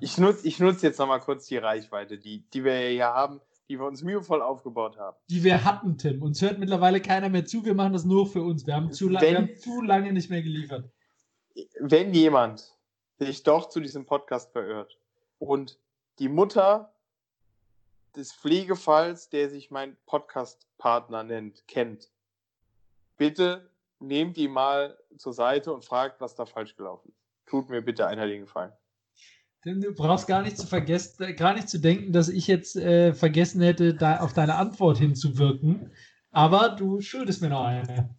[0.00, 3.06] ich nutze ich nutz jetzt noch mal kurz die Reichweite, die, die wir ja hier
[3.06, 5.16] haben, die wir uns mühevoll aufgebaut haben.
[5.28, 6.22] Die wir hatten, Tim.
[6.22, 7.64] Uns hört mittlerweile keiner mehr zu.
[7.64, 8.66] Wir machen das nur für uns.
[8.66, 10.90] Wir haben zu, Wenn- wir haben zu lange nicht mehr geliefert.
[11.80, 12.74] Wenn jemand
[13.18, 14.98] sich doch zu diesem Podcast verirrt
[15.38, 15.78] und
[16.18, 16.94] die Mutter
[18.16, 22.10] des Pflegefalls, der sich mein Podcast-Partner nennt, kennt,
[23.16, 27.18] bitte nehmt die mal zur Seite und fragt, was da falsch gelaufen ist.
[27.46, 28.72] Tut mir bitte einen heiligen Gefallen.
[29.64, 33.60] Du brauchst gar nicht zu vergessen, gar nicht zu denken, dass ich jetzt äh, vergessen
[33.60, 35.90] hätte, da auf deine Antwort hinzuwirken.
[36.30, 38.14] Aber du schuldest mir noch eine.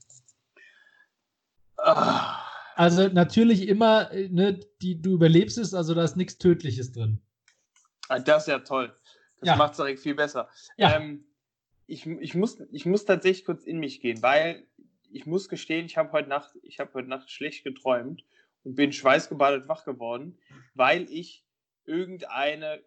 [1.78, 2.44] Ah,
[2.76, 7.22] Also natürlich immer, äh, ne, die du überlebst es, also da ist nichts Tödliches drin.
[8.26, 8.94] Das ist ja toll.
[9.40, 9.56] Das Ja.
[9.56, 10.50] macht es direkt viel besser.
[10.78, 10.96] Ja.
[10.98, 11.24] Ähm,
[11.88, 14.68] ich, ich, muss, ich muss tatsächlich kurz in mich gehen, weil
[15.12, 18.24] ich muss gestehen, ich habe heute Nacht, ich habe heute Nacht schlecht geträumt
[18.64, 20.38] und bin schweißgebadet wach geworden,
[20.74, 21.44] weil ich
[21.86, 22.82] irgendeine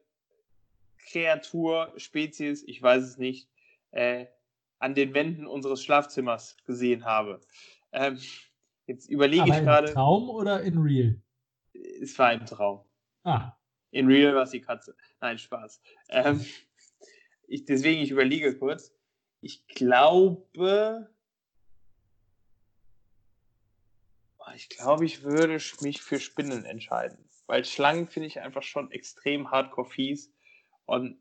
[0.99, 3.49] Kreatur, Spezies, ich weiß es nicht,
[3.91, 4.27] äh,
[4.79, 7.41] an den Wänden unseres Schlafzimmers gesehen habe.
[7.93, 8.19] Ähm,
[8.87, 11.21] jetzt überlege Aber ich gerade, Traum oder in Real?
[11.75, 12.85] es war ein Traum.
[13.25, 13.53] Ah,
[13.91, 14.97] In Real war es die Katze.
[15.21, 15.81] Nein, Spaß.
[16.09, 16.45] Ähm,
[17.47, 18.93] ich, deswegen, ich überlege kurz.
[19.41, 21.12] Ich glaube,
[24.55, 27.19] ich glaube, ich würde mich für Spinnen entscheiden.
[27.47, 30.33] Weil Schlangen finde ich einfach schon extrem hardcore fies.
[30.87, 31.19] Und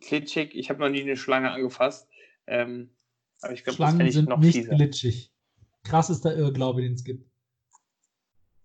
[0.00, 2.08] klitschig, ich habe noch nie eine Schlange angefasst.
[2.46, 2.90] Ähm,
[3.40, 4.74] aber ich glaube, das fände ich sind noch nicht fieser.
[4.74, 5.32] glitschig.
[5.84, 7.28] Krassester Irrglaube, den es gibt.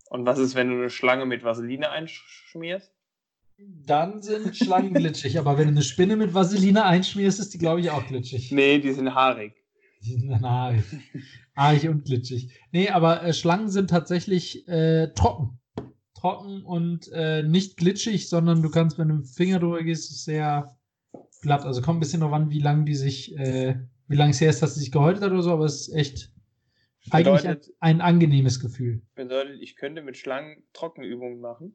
[0.10, 2.92] Und was ist, wenn du eine Schlange mit Vaseline einschmierst?
[3.58, 7.82] Dann sind Schlangen glitschig, aber wenn du eine Spinne mit Vaseline einschmierst, ist die, glaube
[7.82, 8.52] ich, auch glitschig.
[8.52, 9.54] Nee, die sind haarig.
[10.42, 10.84] Haarig.
[11.56, 12.52] haarig und glitschig.
[12.72, 15.60] Nee, aber äh, Schlangen sind tatsächlich äh, trocken.
[16.14, 20.24] trocken und äh, nicht glitschig, sondern du kannst, wenn du mit dem Finger drüber gehst,
[20.24, 20.78] sehr
[21.42, 21.66] glatt.
[21.66, 23.76] Also kommt ein bisschen darauf an, wie lange die sich, äh,
[24.08, 25.96] wie lange es her ist, dass sie sich gehäutet hat oder so, aber es ist
[25.96, 26.32] echt
[27.12, 29.02] eigentlich ein, Bedeutet- ein angenehmes Gefühl.
[29.16, 31.74] Bedeutet, ich könnte mit Schlangen Trockenübungen machen.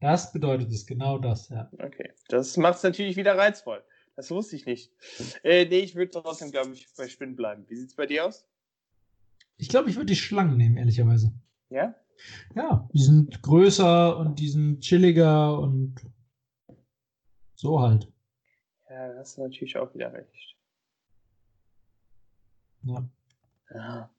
[0.00, 1.70] Das bedeutet es, genau das, ja.
[1.78, 2.10] Okay.
[2.28, 3.82] Das macht es natürlich wieder reizvoll.
[4.16, 4.90] Das wusste ich nicht.
[5.42, 7.66] Äh, nee, ich würde trotzdem, glaube ich, bei Spinnen bleiben.
[7.68, 8.48] Wie sieht es bei dir aus?
[9.58, 11.32] Ich glaube, ich würde die Schlangen nehmen, ehrlicherweise.
[11.68, 11.94] Ja?
[12.54, 15.94] Ja, die sind größer und die sind chilliger und
[17.54, 18.10] so halt.
[18.88, 20.56] Ja, da hast du natürlich auch wieder recht.
[22.84, 23.08] Ja.
[23.74, 24.10] Ja.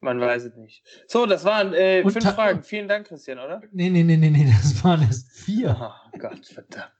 [0.00, 0.84] Man weiß es nicht.
[1.08, 2.62] So, das waren äh, fünf Fragen.
[2.62, 3.62] Vielen Dank, Christian, oder?
[3.72, 5.76] Nee, nee, nee, nee, nee, das waren erst vier.
[5.80, 6.92] Oh Gott, verdammt.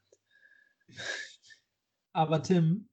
[2.12, 2.88] Aber Tim,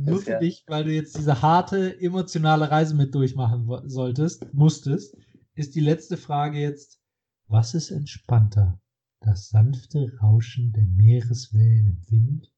[0.00, 5.16] nur für ja- dich, weil du jetzt diese harte emotionale Reise mit durchmachen solltest, musstest,
[5.54, 7.00] ist die letzte Frage jetzt:
[7.46, 8.80] Was ist entspannter?
[9.20, 12.52] Das sanfte Rauschen der Meereswellen im Wind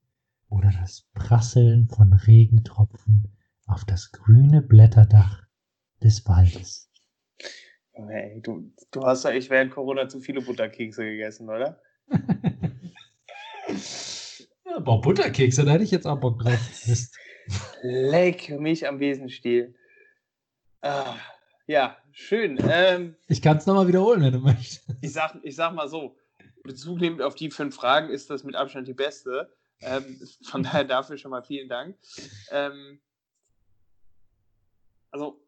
[0.49, 3.32] oder das Prasseln von Regentropfen
[3.66, 5.45] auf das grüne Blätterdach
[6.03, 6.91] des Waldes?
[7.97, 11.80] Junge, ey, du, du hast ja echt während Corona zu viele Butterkekse gegessen, oder?
[14.77, 16.59] Ja, boah, Butterkekse, da hätte ich jetzt auch Bock drauf.
[16.87, 17.16] Mist.
[17.83, 19.74] Leck mich am Besenstiel.
[20.83, 21.16] Ah,
[21.66, 22.59] ja, schön.
[22.68, 24.85] Ähm, Ich kann es nochmal wiederholen, wenn du möchtest.
[25.01, 26.18] ich, sag, ich sag mal so,
[26.62, 29.51] Bezug nehmend auf die fünf Fragen ist das mit Abstand die beste.
[29.81, 31.97] Ähm, von daher dafür schon mal vielen Dank.
[32.51, 33.01] Ähm,
[35.11, 35.41] also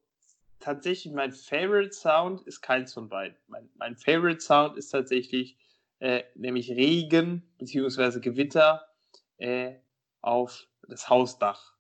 [0.58, 3.36] tatsächlich mein Favorite Sound ist keins von beiden.
[3.46, 5.58] Mein, mein Favorite Sound ist tatsächlich
[5.98, 8.20] äh, nämlich Regen bzw.
[8.20, 8.87] Gewitter
[9.38, 9.74] äh,
[10.20, 11.74] auf das Hausdach,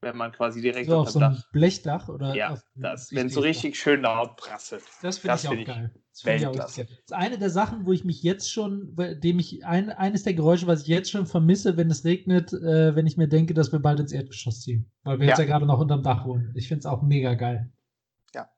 [0.00, 1.50] wenn man quasi direkt So auf so ein Dach.
[1.52, 4.82] Blechdach oder Ja, das, wenn so richtiges richtig schön laut prasselt.
[5.02, 5.94] Das finde ich auch find ich geil.
[6.10, 6.60] Das, find ich auch geil.
[6.62, 10.34] das ist eine der Sachen, wo ich mich jetzt schon, dem ich ein, eines der
[10.34, 13.72] Geräusche, was ich jetzt schon vermisse, wenn es regnet, äh, wenn ich mir denke, dass
[13.72, 14.90] wir bald ins Erdgeschoss ziehen.
[15.04, 15.44] Weil wir jetzt Ja.
[15.44, 16.52] ja gerade noch unterm Dach wohnen.
[16.54, 17.72] Ich finde es auch mega geil.
[18.34, 18.48] Ja.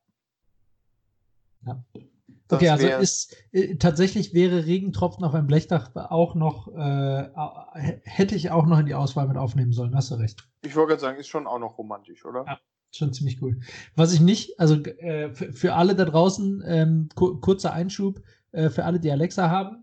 [1.65, 1.85] Ja.
[2.49, 8.35] Okay, also ist äh, tatsächlich wäre Regentropfen auf einem Blechdach auch noch, äh, au- hätte
[8.37, 10.49] ich auch noch in die Auswahl mit aufnehmen sollen, hast du recht.
[10.63, 12.45] Ich wollte gerade sagen, ist schon auch noch romantisch, oder?
[12.47, 12.59] Ja.
[12.93, 13.59] Schon ziemlich cool.
[13.97, 18.23] Was ich nicht, also äh, für, für alle da draußen, ähm, ku kurzer Einschub,
[18.53, 19.83] äh, für alle, die Alexa haben?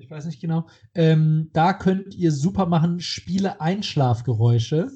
[0.00, 4.90] Ich weiß nicht genau, ähm, da könnt ihr super machen, Spiele Einschlafgeräusche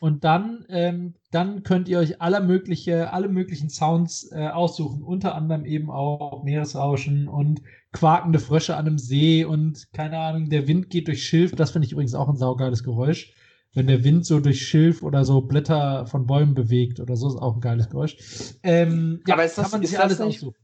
[0.00, 5.34] und dann, ähm, dann könnt ihr euch alle mögliche, alle möglichen Sounds äh, aussuchen, unter
[5.34, 7.62] anderem eben auch Meeresrauschen und
[7.92, 11.86] quakende Frösche an einem See und keine Ahnung, der Wind geht durch Schilf, das finde
[11.86, 13.32] ich übrigens auch ein saugeiles Geräusch
[13.74, 17.36] wenn der Wind so durch Schilf oder so Blätter von Bäumen bewegt oder so, ist
[17.36, 18.16] auch ein geiles Geräusch.
[18.62, 20.56] Ähm, ja, Aber ist das- kann man ist sich alles nicht- aussuchen.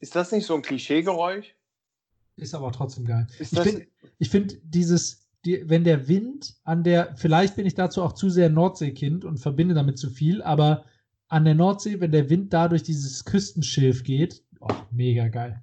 [0.00, 1.54] Ist das nicht so ein Klischeegeräusch?
[2.34, 3.28] Ist aber trotzdem geil.
[3.38, 3.56] Ist
[4.18, 8.28] Ich finde dieses, die, wenn der Wind an der, vielleicht bin ich dazu auch zu
[8.28, 10.84] sehr Nordseekind und verbinde damit zu viel, aber
[11.28, 15.62] an der Nordsee, wenn der Wind da durch dieses Küstenschilf geht, oh, mega geil.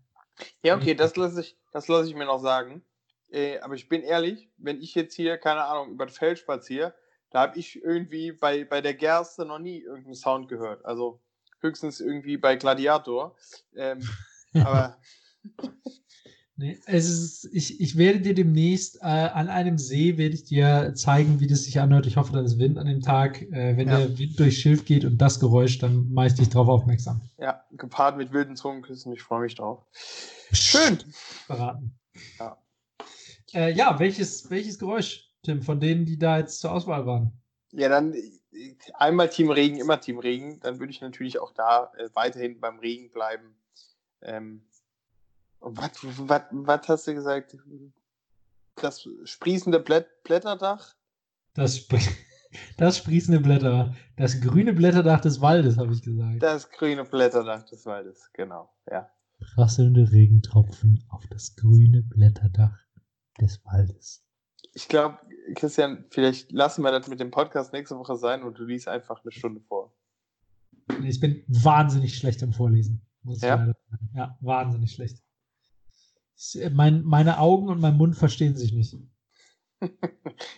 [0.63, 2.83] ja, okay, das lasse ich, das lasse ich mir noch sagen.
[3.29, 6.93] Äh, aber ich bin ehrlich, wenn ich jetzt hier, keine Ahnung, über das Feld spaziere,
[7.31, 10.85] da habe ich irgendwie bei, bei der Gerste noch nie irgendeinen Sound gehört.
[10.85, 11.19] Also
[11.61, 13.35] höchstens irgendwie bei Gladiator.
[13.75, 14.07] Ähm,
[14.53, 14.97] aber
[16.55, 20.93] Nee, es ist, ich, ich werde dir demnächst äh, an einem See werde ich dir
[20.95, 22.05] zeigen, wie das sich anhört.
[22.05, 23.41] Ich hoffe, da ist Wind an dem Tag.
[23.41, 23.97] Äh, wenn Ja.
[23.99, 27.21] der Wind durch Schilf geht und das Geräusch, dann mache ich dich darauf aufmerksam.
[27.39, 29.83] ja, gepaart mit wilden Zungenküssen, ich freue mich drauf.
[30.51, 30.99] Schön.
[31.47, 31.97] Verraten.
[32.37, 32.57] Ja.
[33.55, 37.31] Äh, ja, welches, welches Geräusch, Tim, von denen, die da jetzt zur Auswahl waren?
[37.71, 38.13] Ja, dann
[38.93, 40.59] einmal Team Regen, immer Team Regen.
[40.59, 43.55] Dann würde ich natürlich auch da äh, weiterhin beim Regen bleiben.
[44.21, 44.61] Ähm,
[45.63, 47.57] was, hast du gesagt?
[48.75, 50.95] Das sprießende Blätt, Blätterdach?
[51.53, 52.15] Das, spr-
[52.77, 53.95] das sprießende Blätter.
[54.17, 56.41] Das grüne Blätterdach des Waldes, habe ich gesagt.
[56.41, 58.73] Das grüne Blätterdach des Waldes, genau.
[58.89, 59.09] Ja.
[59.55, 62.77] Prasselnde Regentropfen auf das grüne Blätterdach
[63.39, 64.25] des Waldes.
[64.73, 65.19] Ich glaube,
[65.55, 69.21] Christian, vielleicht lassen wir das mit dem Podcast nächste Woche sein und du liest einfach
[69.23, 69.93] eine Stunde vor.
[71.03, 73.05] Ich bin wahnsinnig schlecht im Vorlesen.
[73.21, 73.73] Muss ich Ja?
[74.13, 75.21] ja, wahnsinnig schlecht.
[76.43, 78.95] Ich, äh, mein, meine Augen und mein Mund verstehen sich nicht.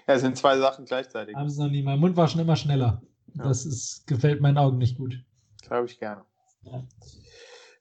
[0.07, 1.36] Ja, es sind zwei Sachen gleichzeitig.
[1.36, 1.81] Haben sie noch nie.
[1.81, 3.01] Mein Mund war schon immer schneller.
[3.33, 3.43] Ja.
[3.45, 5.19] Das ist, gefällt meinen Augen nicht gut.
[5.63, 6.23] Glaube ich gerne.
[6.61, 6.83] Ja.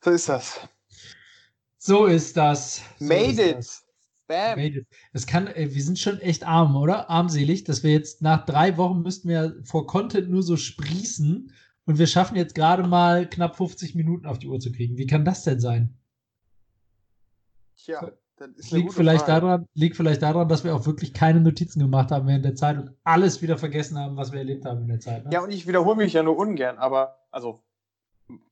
[0.00, 0.60] So ist das.
[1.76, 2.82] So ist das.
[2.98, 3.56] So Made ist it!
[3.56, 3.86] das.
[4.26, 4.58] Bam!
[4.58, 4.86] Made it.
[5.12, 7.10] Es kann, wir sind schon echt arm, oder?
[7.10, 11.52] Armselig, dass wir jetzt nach drei Wochen müssten wir vor Content nur so sprießen
[11.84, 14.96] und wir schaffen jetzt gerade mal knapp 50 Minuten auf die Uhr zu kriegen.
[14.96, 15.98] Wie kann das denn sein?
[17.84, 21.80] Tja, das ist liegt vielleicht, daran, liegt vielleicht daran, dass wir auch wirklich keine Notizen
[21.80, 24.88] gemacht haben während der Zeit und alles wieder vergessen haben, was wir erlebt haben in
[24.88, 25.24] der Zeit.
[25.24, 25.30] Ne?
[25.32, 27.62] Ja, und ich wiederhole mich ja nur ungern, aber also,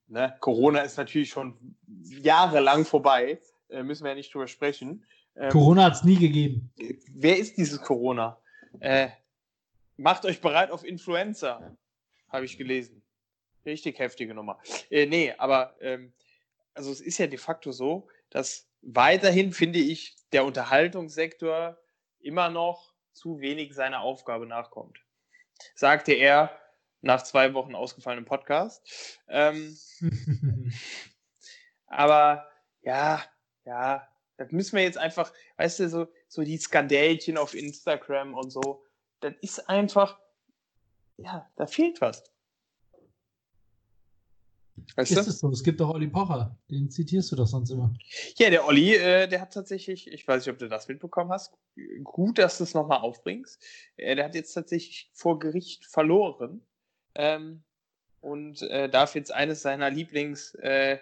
[0.07, 5.03] ne, Corona ist natürlich schon jahrelang vorbei, äh, müssen wir ja nicht drüber sprechen.
[5.35, 6.71] Ähm, Corona hat es nie gegeben.
[7.11, 8.39] Wer ist dieses Corona?
[8.79, 9.09] Äh,
[9.97, 11.75] macht euch bereit auf Influenza,
[12.29, 13.01] habe ich gelesen.
[13.65, 14.59] Richtig heftige Nummer.
[14.91, 16.13] Äh, nee, aber ähm,
[16.75, 21.77] also es ist ja de facto so, dass weiterhin, finde ich, der Unterhaltungssektor
[22.19, 24.99] immer noch zu wenig seiner Aufgabe nachkommt.
[25.75, 26.59] Sagte er
[27.01, 29.19] nach zwei Wochen ausgefallenem Podcast.
[29.27, 29.77] Ähm,
[31.87, 32.49] aber
[32.81, 33.23] ja,
[33.65, 34.07] ja,
[34.37, 38.83] das müssen wir jetzt einfach, weißt du, so, so die Skandälchen auf Instagram und so,
[39.19, 40.19] das ist einfach,
[41.17, 42.32] ja, da fehlt was.
[44.95, 45.49] Weißt ist es so?
[45.49, 47.93] Es gibt doch Olli Pocher, den zitierst du doch sonst immer.
[48.37, 51.53] Ja, der Olli, äh, der hat tatsächlich, ich weiß nicht, ob du das mitbekommen hast,
[52.03, 53.63] gut, dass du es nochmal aufbringst.
[53.97, 56.61] Äh, der hat jetzt tatsächlich vor Gericht verloren
[57.15, 57.63] ähm,
[58.21, 60.99] und äh, darf jetzt eines seiner Lieblings, äh,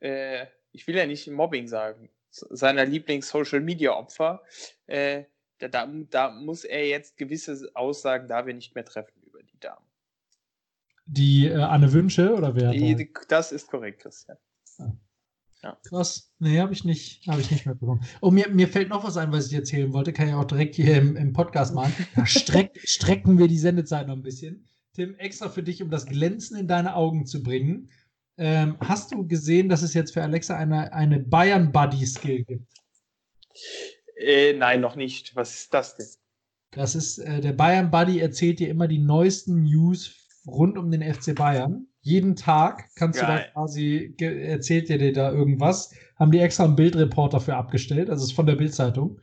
[0.00, 4.42] äh, ich will ja nicht Mobbing sagen, seiner Lieblings-Social-Media-Opfer,
[4.86, 5.24] äh,
[5.58, 9.12] da, da, da muss er jetzt gewisse Aussagen darf er nicht mehr treffen.
[11.12, 12.70] Die äh, Anne Wünsche oder wer?
[12.70, 14.36] Die, das ist korrekt, Christian.
[14.78, 14.92] Ah.
[15.62, 15.76] Ja.
[15.88, 16.32] Krass.
[16.38, 18.02] Nee, habe ich nicht, habe ich nicht mehr bekommen.
[18.22, 20.12] Oh, mir, mir fällt noch was ein, was ich erzählen wollte.
[20.12, 21.92] Kann ich auch direkt hier im, im Podcast machen.
[22.14, 24.68] Da streck, strecken wir die Sendezeit noch ein bisschen.
[24.94, 27.90] Tim, extra für dich, um das Glänzen in deine Augen zu bringen.
[28.38, 32.72] Ähm, hast du gesehen, dass es jetzt für Alexa eine, eine Bayern Buddy Skill gibt?
[34.16, 35.34] Äh, nein, noch nicht.
[35.34, 36.06] Was ist das denn?
[36.70, 40.19] Das ist, äh, der Bayern Buddy erzählt dir immer die neuesten News
[40.50, 41.86] rund um den FC Bayern.
[42.02, 43.28] Jeden Tag kannst Geil.
[43.28, 45.94] du da quasi, erzählt dir dir da irgendwas.
[46.18, 49.20] Haben die extra einen Bildreporter für abgestellt, also ist von der Bildzeitung.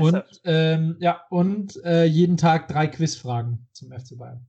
[0.00, 4.46] Und ähm, ja, und äh, jeden Tag drei Quizfragen zum FC Bayern.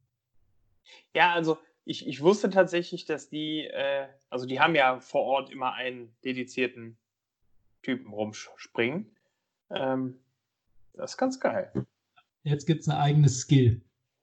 [1.15, 5.49] Ja, also ich, ich wusste tatsächlich, dass die, äh, also die haben ja vor Ort
[5.49, 6.97] immer einen dedizierten
[7.81, 9.15] Typen rumspringen.
[9.69, 10.19] Ähm,
[10.93, 11.71] das ist ganz geil.
[12.43, 13.81] Jetzt gibt es eine eigene Skill.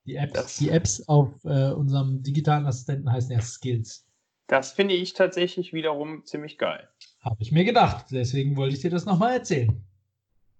[0.09, 4.07] Die Apps, die Apps auf äh, unserem digitalen Assistenten heißen ja Skills.
[4.47, 6.89] Das finde ich tatsächlich wiederum ziemlich geil.
[7.21, 8.07] Habe ich mir gedacht.
[8.11, 9.85] Deswegen wollte ich dir das nochmal erzählen.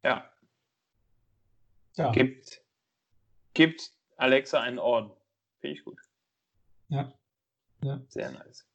[0.05, 0.31] Ja.
[1.97, 2.13] ja.
[2.13, 2.61] Gibt,
[3.55, 5.13] gibt Alexa einen Orden.
[5.61, 5.99] Finde ich gut.
[6.91, 7.15] Ja.
[7.83, 8.03] ja.
[8.09, 8.69] Sehr nice.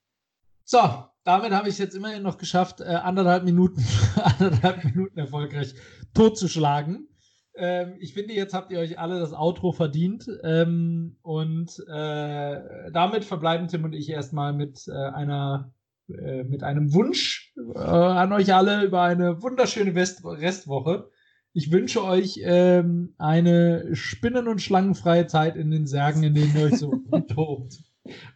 [0.64, 0.80] So,
[1.24, 5.76] damit habe ich es jetzt immerhin noch geschafft, äh, anderthalb Minuten, anderthalb Minuten erfolgreich
[6.16, 7.08] totzuschlagen.
[7.56, 10.28] Ähm, ich finde, jetzt habt ihr euch alle das Outro verdient.
[10.43, 15.74] Ähm, und äh, damit verbleiben Tim und ich erstmal mit äh, einer
[16.10, 21.10] äh, mit einem Wunsch äh, an euch alle über eine wunderschöne West Restwoche.
[21.54, 26.66] Ich wünsche euch ähm, eine spinnen- und schlangenfreie Zeit in den Särgen, in denen ihr
[26.66, 27.78] euch so rumtobt,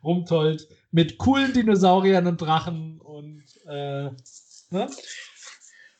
[0.03, 4.11] rumtollt, mit coolen Dinosauriern und Drachen und äh,
[4.69, 4.87] ne?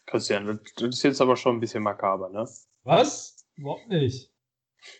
[0.05, 2.47] Christian, das ist jetzt aber schon ein bisschen makaber, ne?
[2.87, 3.45] Was?
[3.55, 4.31] Überhaupt nicht.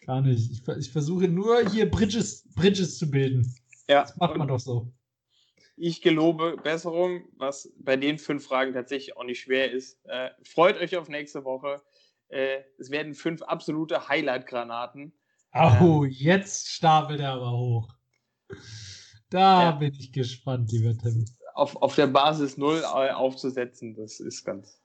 [0.05, 0.51] Gar nicht.
[0.51, 3.55] Ich, ich, versuche nur hier Bridges, Bridges zu bilden.
[3.87, 4.01] Ja.
[4.01, 4.91] Das macht man doch so.
[5.77, 9.99] Ich gelobe Besserung, was bei den fünf Fragen tatsächlich auch nicht schwer ist.
[10.05, 11.81] Äh, freut euch auf nächste Woche.
[12.29, 15.13] Äh, es werden fünf absolute Highlight-Granaten.
[15.53, 17.93] Oh, ähm, jetzt stapelt er aber hoch.
[19.29, 19.71] Da ja.
[19.71, 21.25] bin ich gespannt, lieber Tim.
[21.53, 24.81] Auf, auf der Basis 0 aufzusetzen, das ist ganz,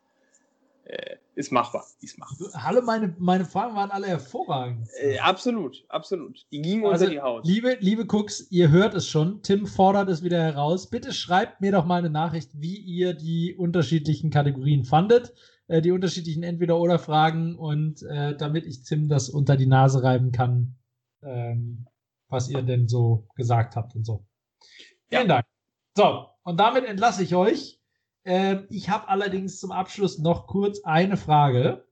[0.84, 1.84] äh, ist machbar.
[2.00, 2.48] Ist machbar.
[2.54, 4.88] Hallo, meine, meine Fragen waren alle hervorragend.
[5.00, 6.46] Äh, absolut, absolut.
[6.50, 7.46] Die gingen also, unter die Haut.
[7.46, 9.42] Liebe, liebe Cooks, ihr hört es schon.
[9.42, 10.90] Tim fordert es wieder heraus.
[10.90, 15.32] Bitte schreibt mir doch mal eine Nachricht, wie ihr die unterschiedlichen Kategorien fandet.
[15.68, 20.76] Äh, die unterschiedlichen Entweder-Oder-Fragen und äh, damit ich Tim das unter die Nase reiben kann,
[21.22, 21.86] ähm,
[22.28, 24.26] was ihr denn so gesagt habt und so.
[25.08, 25.36] Vielen ja.
[25.36, 25.46] Dank.
[25.96, 27.81] So, und damit entlasse ich euch.
[28.24, 31.86] Ähm, ich habe allerdings zum Abschluss noch kurz eine Frage.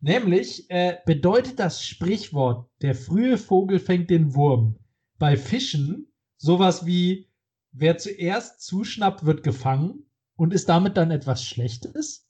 [0.00, 4.78] Nämlich, äh, bedeutet das Sprichwort, der frühe Vogel fängt den Wurm,
[5.18, 7.28] bei Fischen sowas wie,
[7.72, 10.04] wer zuerst zuschnappt, wird gefangen
[10.36, 12.27] und ist damit dann etwas Schlechtes?